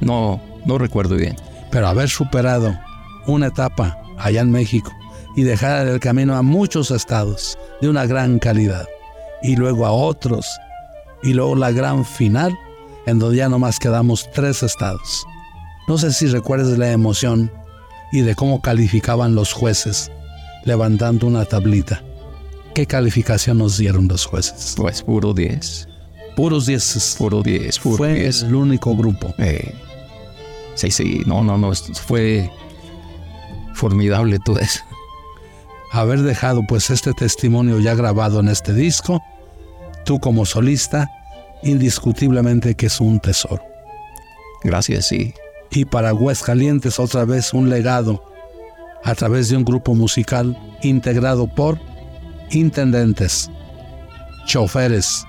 no, 0.00 0.40
no 0.64 0.78
recuerdo 0.78 1.14
bien. 1.14 1.36
Pero 1.70 1.86
haber 1.86 2.08
superado 2.08 2.76
una 3.26 3.48
etapa 3.48 3.98
allá 4.18 4.40
en 4.40 4.50
México 4.50 4.90
y 5.36 5.42
dejar 5.42 5.86
el 5.86 6.00
camino 6.00 6.34
a 6.34 6.42
muchos 6.42 6.90
estados 6.90 7.58
de 7.80 7.88
una 7.88 8.06
gran 8.06 8.38
calidad 8.38 8.86
y 9.42 9.56
luego 9.56 9.86
a 9.86 9.92
otros 9.92 10.58
y 11.22 11.34
luego 11.34 11.54
la 11.54 11.70
gran 11.70 12.04
final 12.04 12.58
en 13.06 13.18
donde 13.18 13.36
ya 13.36 13.48
nomás 13.48 13.78
quedamos 13.78 14.28
tres 14.32 14.62
estados. 14.62 15.26
No 15.88 15.96
sé 15.98 16.12
si 16.12 16.26
recuerdas 16.26 16.76
la 16.78 16.92
emoción 16.92 17.50
y 18.12 18.20
de 18.20 18.34
cómo 18.34 18.60
calificaban 18.60 19.34
los 19.34 19.52
jueces 19.52 20.10
levantando 20.64 21.26
una 21.26 21.44
tablita. 21.44 22.02
¿Qué 22.74 22.86
calificación 22.86 23.58
nos 23.58 23.78
dieron 23.78 24.06
los 24.06 24.26
jueces? 24.26 24.74
Pues 24.76 25.02
puro 25.02 25.32
10, 25.32 25.88
Puros 26.36 26.66
dieces. 26.66 27.16
puro 27.18 27.42
10, 27.42 27.78
puro 27.80 27.96
Fue 27.96 28.14
10. 28.14 28.42
el 28.44 28.54
único 28.54 28.94
grupo. 28.94 29.34
Eh, 29.38 29.74
sí, 30.74 30.90
sí, 30.90 31.22
no, 31.26 31.42
no, 31.42 31.58
no, 31.58 31.72
fue 31.74 32.50
formidable 33.74 34.38
todo 34.44 34.58
eso. 34.60 34.80
haber 35.90 36.20
dejado 36.22 36.62
pues 36.68 36.90
este 36.90 37.12
testimonio 37.14 37.80
ya 37.80 37.94
grabado 37.94 38.40
en 38.40 38.48
este 38.48 38.72
disco, 38.74 39.20
tú 40.04 40.20
como 40.20 40.44
solista, 40.46 41.08
indiscutiblemente 41.62 42.74
que 42.76 42.86
es 42.86 43.00
un 43.00 43.18
tesoro. 43.20 43.62
Gracias, 44.62 45.06
sí. 45.06 45.32
Y 45.70 45.84
para 45.84 46.10
Aguascalientes 46.10 46.98
otra 46.98 47.24
vez 47.24 47.52
un 47.52 47.68
legado 47.68 48.22
a 49.04 49.14
través 49.14 49.48
de 49.48 49.56
un 49.56 49.64
grupo 49.64 49.94
musical 49.94 50.56
integrado 50.82 51.46
por 51.46 51.78
intendentes, 52.50 53.50
choferes, 54.46 55.24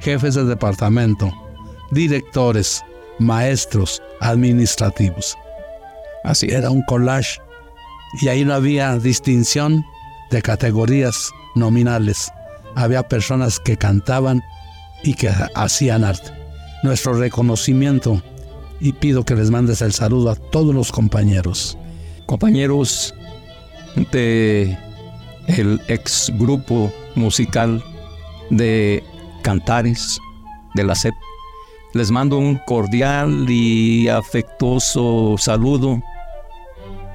jefes 0.00 0.34
de 0.34 0.44
departamento, 0.44 1.32
directores, 1.90 2.82
maestros, 3.18 4.02
administrativos. 4.20 5.36
Así 6.24 6.48
Era 6.50 6.70
un 6.70 6.82
collage 6.82 7.40
y 8.20 8.28
ahí 8.28 8.44
no 8.44 8.54
había 8.54 8.98
distinción 8.98 9.84
de 10.30 10.42
categorías 10.42 11.30
nominales. 11.54 12.32
Había 12.74 13.06
personas 13.08 13.60
que 13.60 13.76
cantaban 13.76 14.42
y 15.04 15.14
que 15.14 15.30
hacían 15.54 16.04
arte. 16.04 16.32
Nuestro 16.82 17.14
reconocimiento 17.14 18.22
y 18.80 18.92
pido 18.92 19.24
que 19.24 19.34
les 19.34 19.50
mandes 19.50 19.82
el 19.82 19.92
saludo 19.92 20.30
a 20.30 20.36
todos 20.36 20.74
los 20.74 20.92
compañeros. 20.92 21.78
compañeros 22.26 23.14
de 24.12 24.76
el 25.46 25.80
ex 25.88 26.32
grupo 26.38 26.92
musical 27.14 27.82
de 28.50 29.02
Cantares 29.42 30.18
de 30.74 30.84
la 30.84 30.94
SEP. 30.94 31.14
Les 31.94 32.10
mando 32.10 32.36
un 32.36 32.56
cordial 32.66 33.46
y 33.48 34.08
afectuoso 34.08 35.36
saludo 35.38 36.02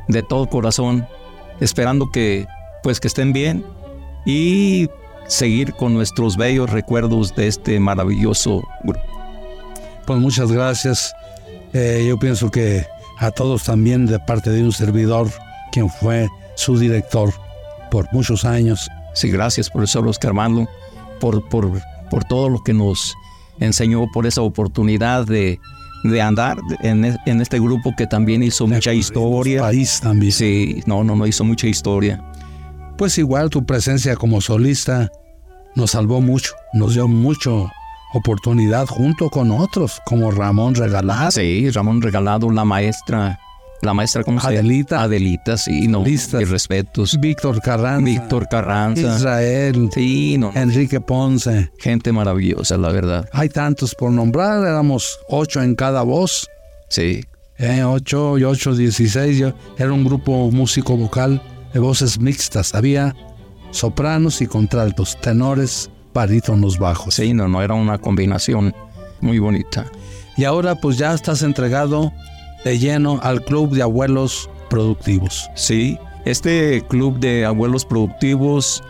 de 0.08 0.24
todo 0.24 0.48
corazón, 0.48 1.06
esperando 1.60 2.10
que 2.10 2.48
pues 2.84 3.00
que 3.00 3.08
estén 3.08 3.34
bien 3.34 3.64
y 4.26 4.90
seguir 5.28 5.74
con 5.74 5.94
nuestros 5.94 6.36
bellos 6.36 6.70
recuerdos 6.70 7.36
de 7.36 7.48
este 7.48 7.80
maravilloso 7.80 8.64
grupo. 8.84 9.06
Pues 10.08 10.20
muchas 10.20 10.52
gracias. 10.52 11.14
Eh, 11.74 12.06
yo 12.08 12.18
pienso 12.20 12.50
que 12.52 12.86
a 13.20 13.32
todos 13.32 13.64
también 13.64 14.06
de 14.06 14.20
parte 14.20 14.50
de 14.50 14.64
un 14.64 14.72
servidor, 14.72 15.30
quien 15.72 15.90
fue 15.90 16.28
su 16.56 16.78
director 16.78 17.34
por 17.90 18.12
muchos 18.14 18.46
años. 18.46 18.90
Sí, 19.14 19.30
gracias, 19.30 19.70
profesor 19.70 20.08
Oscar 20.08 20.30
Armando, 20.30 20.68
por, 21.20 21.48
por, 21.50 21.82
por 22.10 22.24
todo 22.26 22.50
lo 22.50 22.64
que 22.64 22.74
nos 22.74 23.14
enseñó, 23.60 24.06
por 24.14 24.26
esa 24.26 24.42
oportunidad 24.42 25.26
de, 25.26 25.60
de 26.04 26.22
andar 26.22 26.58
en, 26.82 27.06
e- 27.06 27.18
en 27.26 27.42
este 27.42 27.60
grupo 27.60 27.94
que 27.98 28.08
también 28.08 28.42
hizo 28.44 28.68
mucha 28.68 28.94
historia. 28.94 29.62
País 29.62 30.00
también. 30.02 30.32
Sí, 30.32 30.82
no, 30.86 31.04
no, 31.04 31.16
no 31.16 31.28
hizo 31.28 31.44
mucha 31.44 31.68
historia. 31.68 32.24
Pues 32.98 33.18
igual 33.18 33.50
tu 33.50 33.66
presencia 33.66 34.16
como 34.16 34.42
solista 34.42 35.10
nos 35.76 35.92
salvó 35.92 36.22
mucho, 36.22 36.52
nos 36.74 36.94
dio 36.96 37.08
mucho 37.08 37.70
oportunidad 38.14 38.88
junto 38.88 39.30
con 39.30 39.52
otros 39.52 40.02
como 40.06 40.32
Ramón 40.32 40.76
Regalado, 40.76 41.32
Sí, 41.32 41.70
Ramón 41.70 42.02
Regalado, 42.02 42.50
la 42.50 42.66
maestra 42.66 43.40
la 43.82 43.96
maestra, 43.96 44.24
¿cómo 44.24 44.40
se 44.40 44.46
llama? 44.48 44.60
Adelita. 44.60 45.02
Adelita, 45.02 45.58
sí, 45.58 45.88
no. 45.88 46.04
Listas. 46.04 46.40
Mis 46.40 46.50
respetos. 46.50 47.20
Víctor 47.20 47.60
Carranza, 47.62 48.06
Víctor 48.06 48.48
Carranza. 48.48 49.16
Israel, 49.18 49.90
Sí, 49.92 50.38
no. 50.38 50.52
Enrique 50.54 51.02
Ponce. 51.02 51.72
Gente 51.80 52.12
maravillosa, 52.12 52.78
la 52.78 52.92
verdad. 52.92 53.28
Hay 53.34 53.50
tantos 53.50 53.96
por 53.96 54.12
nombrar, 54.12 54.64
éramos 54.64 55.20
ocho 55.28 55.64
en 55.64 55.74
cada 55.74 56.04
voz. 56.04 56.48
Sí. 56.90 57.24
Eh, 57.58 57.84
8 57.84 58.38
y 58.38 58.44
8, 58.44 58.76
16. 58.76 59.38
Yo, 59.38 59.54
era 59.78 59.92
un 59.92 60.04
grupo 60.04 60.52
músico 60.52 60.96
vocal 60.96 61.42
de 61.74 61.80
voces 61.80 62.20
mixtas. 62.20 62.76
Había 62.76 63.16
sopranos 63.72 64.42
y 64.42 64.48
contraltos, 64.48 65.20
tenores, 65.22 65.90
barítonos 66.14 66.78
bajos. 66.78 67.16
Sí, 67.16 67.34
no, 67.34 67.48
no 67.48 67.62
era 67.62 67.74
una 67.74 67.98
combinación 67.98 68.74
muy 69.20 69.40
bonita. 69.40 69.86
Y 70.38 70.44
ahora 70.44 70.76
pues 70.76 70.98
ya 70.98 71.14
estás 71.14 71.42
entregado 71.44 72.12
de 72.64 72.80
lleno 72.80 73.20
al 73.22 73.44
Club 73.44 73.72
de 73.72 73.82
Abuelos 73.82 74.50
Productivos. 74.70 75.50
Sí, 75.56 75.98
este 76.26 76.84
club 76.88 77.20
de 77.20 77.46
abuelos 77.46 77.84
productivos 77.84 78.84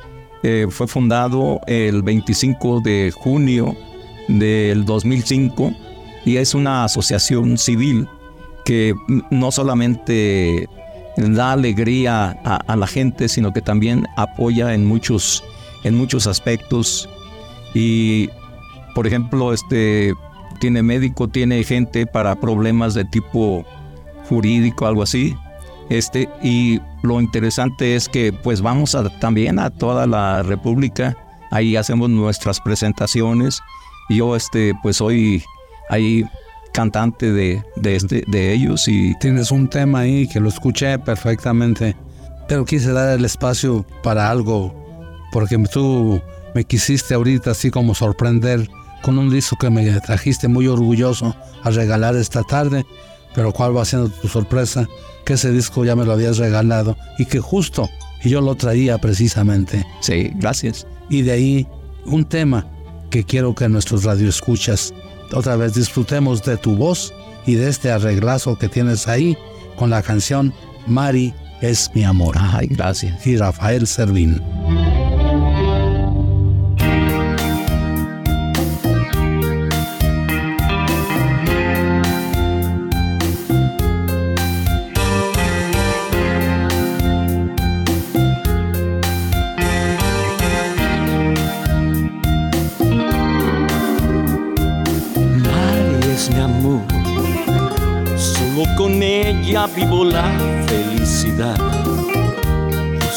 eh, 0.44 0.68
fue 0.70 0.88
fundado 0.88 1.62
el 1.66 2.02
25 2.04 2.82
de 2.82 3.14
junio 3.16 3.76
del 4.28 4.84
2005 4.84 5.72
y 6.26 6.38
es 6.38 6.54
una 6.54 6.84
asociación 6.84 7.58
civil 7.58 8.08
que 8.66 8.94
no 9.30 9.52
solamente 9.52 10.68
da 11.16 11.54
alegría 11.54 12.38
a, 12.44 12.58
a 12.58 12.76
la 12.76 12.88
gente, 12.88 13.30
sino 13.30 13.54
que 13.54 13.62
también 13.62 14.06
apoya 14.18 14.74
en 14.74 14.86
muchos, 14.86 15.44
en 15.84 15.98
muchos 15.98 16.28
aspectos. 16.28 17.10
Y, 17.74 18.30
por 18.96 19.08
ejemplo, 19.08 19.54
este 19.54 20.14
tiene 20.60 20.84
médico, 20.84 21.28
tiene 21.28 21.64
gente 21.64 22.06
para 22.06 22.36
problemas 22.36 22.94
de 22.94 23.04
tipo 23.06 23.66
jurídico, 24.30 24.86
algo 24.86 25.04
así. 25.04 25.36
Este, 25.90 26.30
y 26.42 26.80
lo 27.04 27.20
interesante 27.20 27.96
es 27.96 28.08
que 28.08 28.32
pues 28.32 28.62
vamos 28.62 28.96
a, 28.96 29.10
también 29.20 29.60
a 29.60 29.70
toda 29.70 30.08
la 30.08 30.42
República, 30.42 31.18
ahí 31.52 31.76
hacemos 31.76 32.10
nuestras 32.10 32.62
presentaciones. 32.62 33.60
Yo 34.10 34.36
este, 34.36 34.74
pues 34.82 34.98
soy 34.98 35.44
ahí 35.90 36.24
cantante 36.74 37.32
de, 37.32 37.62
de, 37.76 37.96
este, 37.96 38.24
de 38.28 38.54
ellos 38.54 38.88
y 38.88 39.14
Tienes 39.20 39.52
un 39.52 39.68
tema 39.68 40.00
ahí 40.00 40.28
que 40.28 40.40
lo 40.40 40.48
escuché 40.48 40.98
perfectamente, 41.00 41.96
pero 42.48 42.64
quise 42.64 42.94
dar 42.94 43.18
el 43.18 43.26
espacio 43.26 43.86
para 44.04 44.30
algo, 44.30 44.74
porque 45.32 45.58
tú 45.72 46.22
me 46.54 46.64
quisiste 46.64 47.14
ahorita 47.14 47.52
así 47.52 47.72
como 47.72 47.96
sorprender 47.96 48.70
con 49.02 49.18
un 49.18 49.30
disco 49.30 49.58
que 49.58 49.70
me 49.70 50.00
trajiste 50.02 50.48
muy 50.48 50.68
orgulloso 50.68 51.36
a 51.64 51.70
regalar 51.72 52.16
esta 52.16 52.44
tarde, 52.44 52.86
pero 53.34 53.52
cuál 53.52 53.76
va 53.76 53.86
siendo 53.86 54.10
tu 54.10 54.28
sorpresa, 54.28 54.88
que 55.26 55.34
ese 55.34 55.52
disco 55.52 55.86
ya 55.86 55.96
me 55.96 56.06
lo 56.06 56.14
habías 56.14 56.38
regalado 56.38 56.98
y 57.18 57.26
que 57.26 57.40
justo 57.40 57.90
y 58.24 58.30
yo 58.30 58.42
lo 58.42 58.56
traía 58.56 58.98
precisamente. 59.00 59.86
sí, 60.02 60.32
gracias. 60.36 60.86
Y 61.10 61.24
de 61.24 61.32
ahí 61.32 61.68
un 62.06 62.26
tema 62.26 62.68
que 63.10 63.24
quiero 63.24 63.54
que 63.56 63.68
nuestros 63.68 64.04
radioescuchas 64.04 64.94
otra 65.34 65.56
vez 65.56 65.74
disfrutemos 65.74 66.44
de 66.44 66.58
tu 66.58 66.76
voz 66.76 67.14
y 67.46 67.56
de 67.56 67.70
este 67.70 67.92
arreglazo 67.92 68.58
que 68.58 68.70
tienes 68.70 69.08
ahí 69.08 69.38
con 69.76 69.90
la 69.90 70.02
canción 70.02 70.54
Mari 70.88 71.34
es 71.62 71.92
mi 71.94 72.04
amor. 72.04 72.36
Ay, 72.40 72.68
gracias. 72.68 73.26
Y 73.26 73.38
Rafael 73.38 73.88
Servín. 73.88 74.42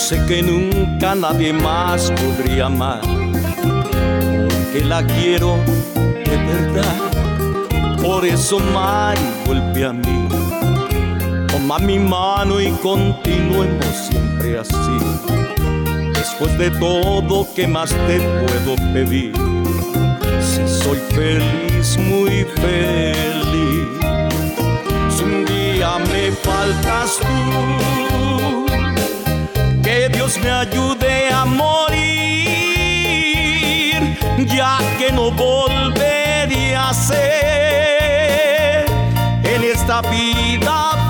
Sé 0.05 0.23
que 0.27 0.43
nunca 0.43 1.15
nadie 1.15 1.51
más 1.51 2.11
podría 2.11 2.67
amar, 2.67 3.01
porque 3.01 4.85
la 4.85 5.03
quiero 5.03 5.57
de 5.95 6.37
verdad. 6.37 7.97
Por 8.03 8.27
eso 8.27 8.59
Mari 8.59 9.23
vuelve 9.47 9.87
a 9.87 9.95
mí, 9.95 10.29
toma 11.49 11.79
mi 11.79 11.99
mano 11.99 12.61
y 12.61 12.71
continuemos 12.83 13.87
siempre 14.11 14.59
así. 14.59 14.99
Después 16.13 16.59
de 16.59 16.71
todo, 16.73 17.49
¿qué 17.57 17.67
más 17.67 17.89
te 18.07 18.21
puedo 18.21 18.77
pedir? 18.93 19.33
Si 20.43 20.69
soy 20.85 20.99
feliz, 21.15 21.97
muy 21.97 22.45
feliz. 22.57 23.89
Si 25.09 25.25
un 25.25 25.47
día 25.47 25.97
me 25.99 26.31
faltas 26.43 27.17
tú, 27.21 28.24
me 30.45 30.51
ayude 30.51 31.31
a 31.33 31.47
morir, 31.47 31.97
ya 34.47 34.79
que 34.99 35.11
no 35.11 35.31
volvería 35.31 36.91
a 36.91 36.95
ser. 36.95 38.85
En 39.43 39.65
esta 39.65 40.03
vida 40.03 41.04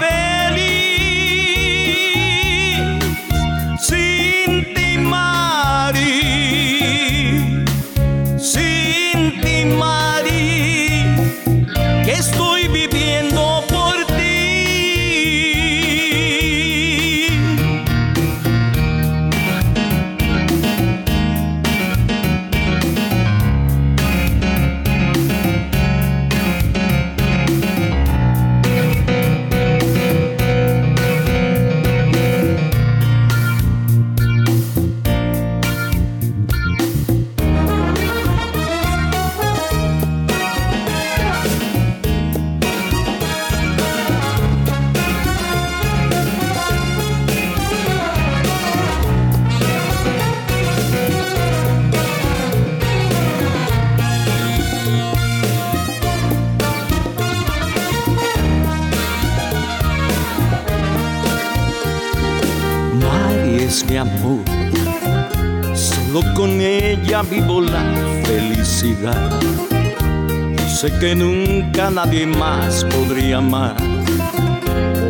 que 71.04 71.14
nunca 71.14 71.90
nadie 71.90 72.26
más 72.26 72.82
podría 72.84 73.36
amar, 73.36 73.76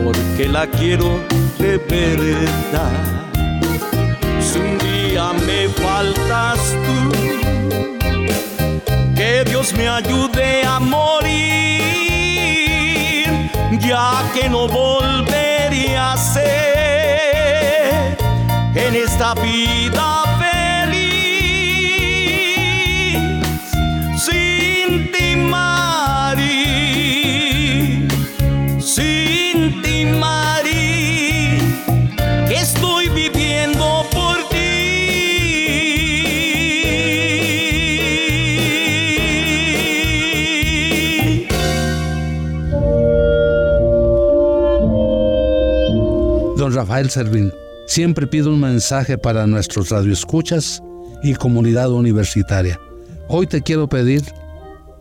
porque 0.03 0.49
la 0.49 0.66
quiero 0.66 1.20
de 1.57 1.78
verdad. 1.78 2.90
Si 4.40 4.59
un 4.59 4.76
día 4.78 5.32
me 5.47 5.68
faltas 5.68 6.59
tú, 6.84 7.12
que 9.14 9.45
Dios 9.45 9.72
me 9.74 9.88
ayude 9.88 10.64
a 10.64 10.80
morir, 10.80 11.38
ya 13.78 14.24
que 14.34 14.49
no 14.49 14.66
volvería 14.66 16.14
a 16.14 16.16
ser 16.16 18.16
en 18.74 18.97
esta 18.97 19.34
vida 19.34 20.24
Rafael 46.72 47.10
Servín, 47.10 47.52
siempre 47.86 48.26
pido 48.26 48.50
un 48.50 48.60
mensaje 48.60 49.18
para 49.18 49.46
nuestros 49.46 49.90
radioescuchas 49.90 50.82
y 51.22 51.34
comunidad 51.34 51.90
universitaria. 51.90 52.80
Hoy 53.28 53.46
te 53.46 53.62
quiero 53.62 53.88
pedir, 53.88 54.22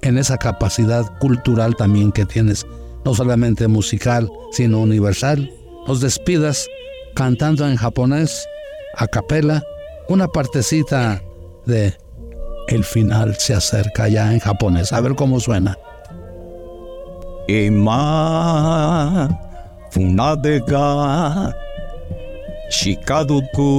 en 0.01 0.17
esa 0.17 0.37
capacidad 0.37 1.05
cultural 1.19 1.75
también 1.75 2.11
que 2.11 2.25
tienes, 2.25 2.65
no 3.05 3.13
solamente 3.13 3.67
musical, 3.67 4.29
sino 4.51 4.81
universal, 4.81 5.49
nos 5.87 6.01
despidas 6.01 6.67
cantando 7.15 7.67
en 7.67 7.77
japonés, 7.77 8.45
a 8.95 9.07
capela, 9.07 9.63
una 10.09 10.27
partecita 10.27 11.21
de 11.65 11.93
El 12.67 12.83
final 12.83 13.35
se 13.37 13.53
acerca 13.53 14.07
ya 14.07 14.33
en 14.33 14.39
japonés. 14.39 14.93
A 14.93 15.01
ver 15.01 15.15
cómo 15.15 15.39
suena. 15.39 15.77
今 17.47 17.77
Funadega 19.93 21.53
shikaduku 22.69 23.69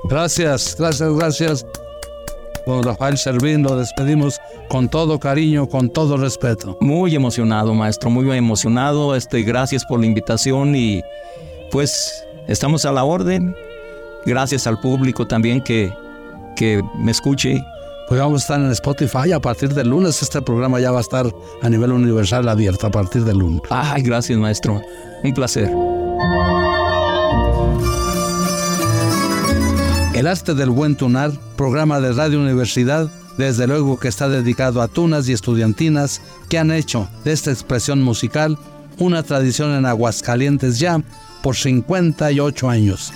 Gracias, 0.10 0.76
gracias, 0.78 1.14
gracias. 1.14 1.66
Don 2.66 2.84
Rafael 2.84 3.16
Servín, 3.16 3.62
lo 3.62 3.78
despedimos 3.78 4.40
con 4.70 4.90
todo 4.90 5.20
cariño, 5.20 5.70
con 5.70 5.92
todo 5.92 6.18
respeto. 6.18 6.76
Muy 6.82 7.16
emocionado, 7.16 7.76
maestro, 7.76 8.10
muy 8.10 8.36
emocionado. 8.36 9.16
Este, 9.16 9.44
gracias 9.44 9.86
por 9.86 10.00
la 10.00 10.08
invitación 10.08 10.76
y 10.76 11.04
pues 11.70 12.26
estamos 12.48 12.86
a 12.86 12.92
la 12.92 13.04
orden. 13.04 13.56
Gracias 14.26 14.66
al 14.66 14.80
público 14.80 15.28
también 15.28 15.62
que 15.62 15.94
que 16.56 16.84
me 16.98 17.12
escuche. 17.12 17.64
Pues 18.08 18.20
vamos 18.20 18.42
a 18.42 18.44
estar 18.44 18.60
en 18.60 18.72
Spotify 18.72 19.32
a 19.32 19.40
partir 19.40 19.74
del 19.74 19.90
lunes. 19.90 20.22
Este 20.22 20.42
programa 20.42 20.80
ya 20.80 20.92
va 20.92 21.00
a 21.00 21.02
estar 21.02 21.26
a 21.62 21.70
nivel 21.70 21.92
universal 21.92 22.48
abierto 22.48 22.88
a 22.88 22.92
partir 22.92 23.24
del 23.24 23.40
lunes. 23.40 23.62
Ay, 23.70 24.04
gracias, 24.04 24.38
maestro. 24.38 24.82
Un 25.24 25.34
placer. 25.34 25.72
El 30.14 30.28
arte 30.28 30.54
del 30.54 30.70
buen 30.70 30.96
tunar, 30.96 31.32
programa 31.58 32.00
de 32.00 32.14
Radio 32.14 32.40
Universidad, 32.40 33.10
desde 33.38 33.68
luego 33.68 34.00
que 34.00 34.08
está 34.08 34.30
dedicado 34.30 34.82
a 34.82 34.88
tunas 34.88 35.28
y 35.28 35.34
estudiantinas 35.34 36.22
que 36.48 36.58
han 36.58 36.72
hecho 36.72 37.10
de 37.26 37.34
esta 37.34 37.52
expresión 37.52 38.02
musical 38.02 38.58
una 38.98 39.24
tradición 39.24 39.72
en 39.72 39.86
Aguascalientes 39.86 40.80
ya 40.80 41.02
por 41.42 41.56
58 41.56 42.70
años. 42.70 43.12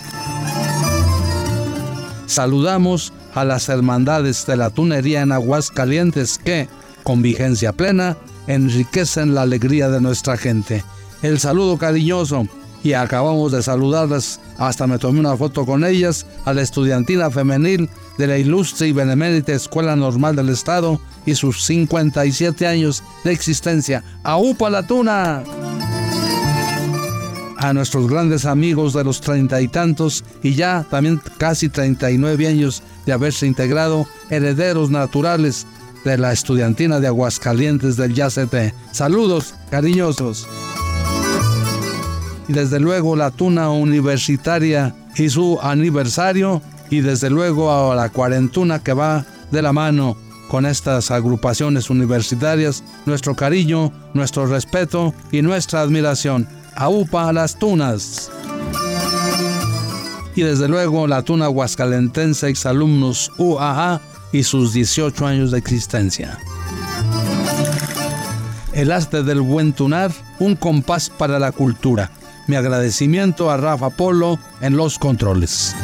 Saludamos 2.25 3.13
a 3.33 3.45
las 3.45 3.69
hermandades 3.69 4.45
de 4.45 4.57
la 4.57 4.69
tunería 4.69 5.21
en 5.21 5.31
Aguascalientes 5.31 6.37
que, 6.37 6.67
con 7.03 7.21
vigencia 7.21 7.73
plena, 7.73 8.17
enriquecen 8.47 9.35
la 9.35 9.43
alegría 9.43 9.89
de 9.89 10.01
nuestra 10.01 10.37
gente. 10.37 10.83
El 11.21 11.39
saludo 11.39 11.77
cariñoso 11.77 12.47
y 12.83 12.93
acabamos 12.93 13.51
de 13.51 13.61
saludarlas, 13.61 14.39
hasta 14.57 14.87
me 14.87 14.99
tomé 14.99 15.19
una 15.19 15.35
foto 15.35 15.65
con 15.65 15.83
ellas, 15.83 16.25
a 16.45 16.53
la 16.53 16.61
estudiantina 16.61 17.29
femenil 17.29 17.89
de 18.17 18.27
la 18.27 18.37
ilustre 18.37 18.87
y 18.87 18.91
benemérita 18.93 19.53
Escuela 19.53 19.95
Normal 19.95 20.35
del 20.35 20.49
Estado 20.49 20.99
y 21.25 21.35
sus 21.35 21.63
57 21.65 22.65
años 22.67 23.03
de 23.23 23.31
existencia. 23.31 24.03
¡Aupa 24.23 24.69
la 24.69 24.85
tuna! 24.85 25.43
A 27.61 27.73
nuestros 27.73 28.07
grandes 28.07 28.45
amigos 28.45 28.93
de 28.93 29.03
los 29.03 29.19
treinta 29.19 29.61
y 29.61 29.67
tantos 29.67 30.23
y 30.41 30.55
ya 30.55 30.85
también 30.89 31.21
casi 31.37 31.67
39 31.67 32.47
años 32.47 32.81
de 33.05 33.11
haberse 33.11 33.47
integrado, 33.47 34.07
herederos 34.29 34.89
naturales 34.89 35.67
de 36.05 36.17
la 36.17 36.31
estudiantina 36.31 37.01
de 37.01 37.07
Aguascalientes 37.07 37.97
del 37.97 38.13
YACT. 38.13 38.73
Saludos 38.93 39.55
cariñosos 39.69 40.47
y 42.47 42.53
desde 42.53 42.79
luego 42.79 43.15
la 43.15 43.29
Tuna 43.29 43.69
Universitaria 43.69 44.95
y 45.15 45.29
su 45.29 45.59
aniversario 45.61 46.61
y 46.89 47.01
desde 47.01 47.29
luego 47.29 47.91
a 47.91 47.93
la 47.93 48.09
cuarentuna 48.09 48.79
que 48.79 48.93
va 48.93 49.25
de 49.51 49.61
la 49.61 49.73
mano 49.73 50.17
con 50.49 50.65
estas 50.65 51.11
agrupaciones 51.11 51.91
universitarias, 51.91 52.83
nuestro 53.05 53.35
cariño, 53.35 53.91
nuestro 54.15 54.47
respeto 54.47 55.13
y 55.31 55.43
nuestra 55.43 55.81
admiración. 55.81 56.47
AUPA 56.79 57.27
a 57.27 57.33
las 57.33 57.59
tunas. 57.59 58.31
Y 60.33 60.43
desde 60.43 60.69
luego 60.69 61.07
la 61.07 61.23
Tuna 61.23 61.49
Huascalentense 61.49 62.47
exalumnos 62.47 63.31
UAA 63.37 63.99
y 64.31 64.43
sus 64.43 64.71
18 64.71 65.27
años 65.27 65.51
de 65.51 65.57
existencia. 65.57 66.39
El 68.71 68.93
arte 68.93 69.23
del 69.23 69.41
buen 69.41 69.73
tunar, 69.73 70.11
un 70.39 70.55
compás 70.55 71.09
para 71.09 71.37
la 71.37 71.51
cultura. 71.51 72.11
Mi 72.47 72.55
agradecimiento 72.55 73.51
a 73.51 73.57
Rafa 73.57 73.89
Polo 73.89 74.39
en 74.61 74.77
los 74.77 74.97
controles. 74.97 75.75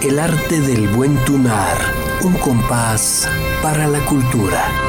El 0.00 0.18
arte 0.18 0.60
del 0.62 0.88
buen 0.88 1.22
tunar, 1.26 1.76
un 2.22 2.32
compás 2.38 3.28
para 3.62 3.86
la 3.86 4.02
cultura. 4.06 4.87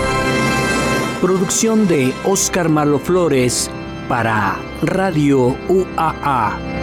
Producción 1.22 1.86
de 1.86 2.14
Oscar 2.24 2.70
Malo 2.70 2.98
Flores 2.98 3.70
para 4.08 4.58
Radio 4.82 5.58
UAA. 5.68 6.79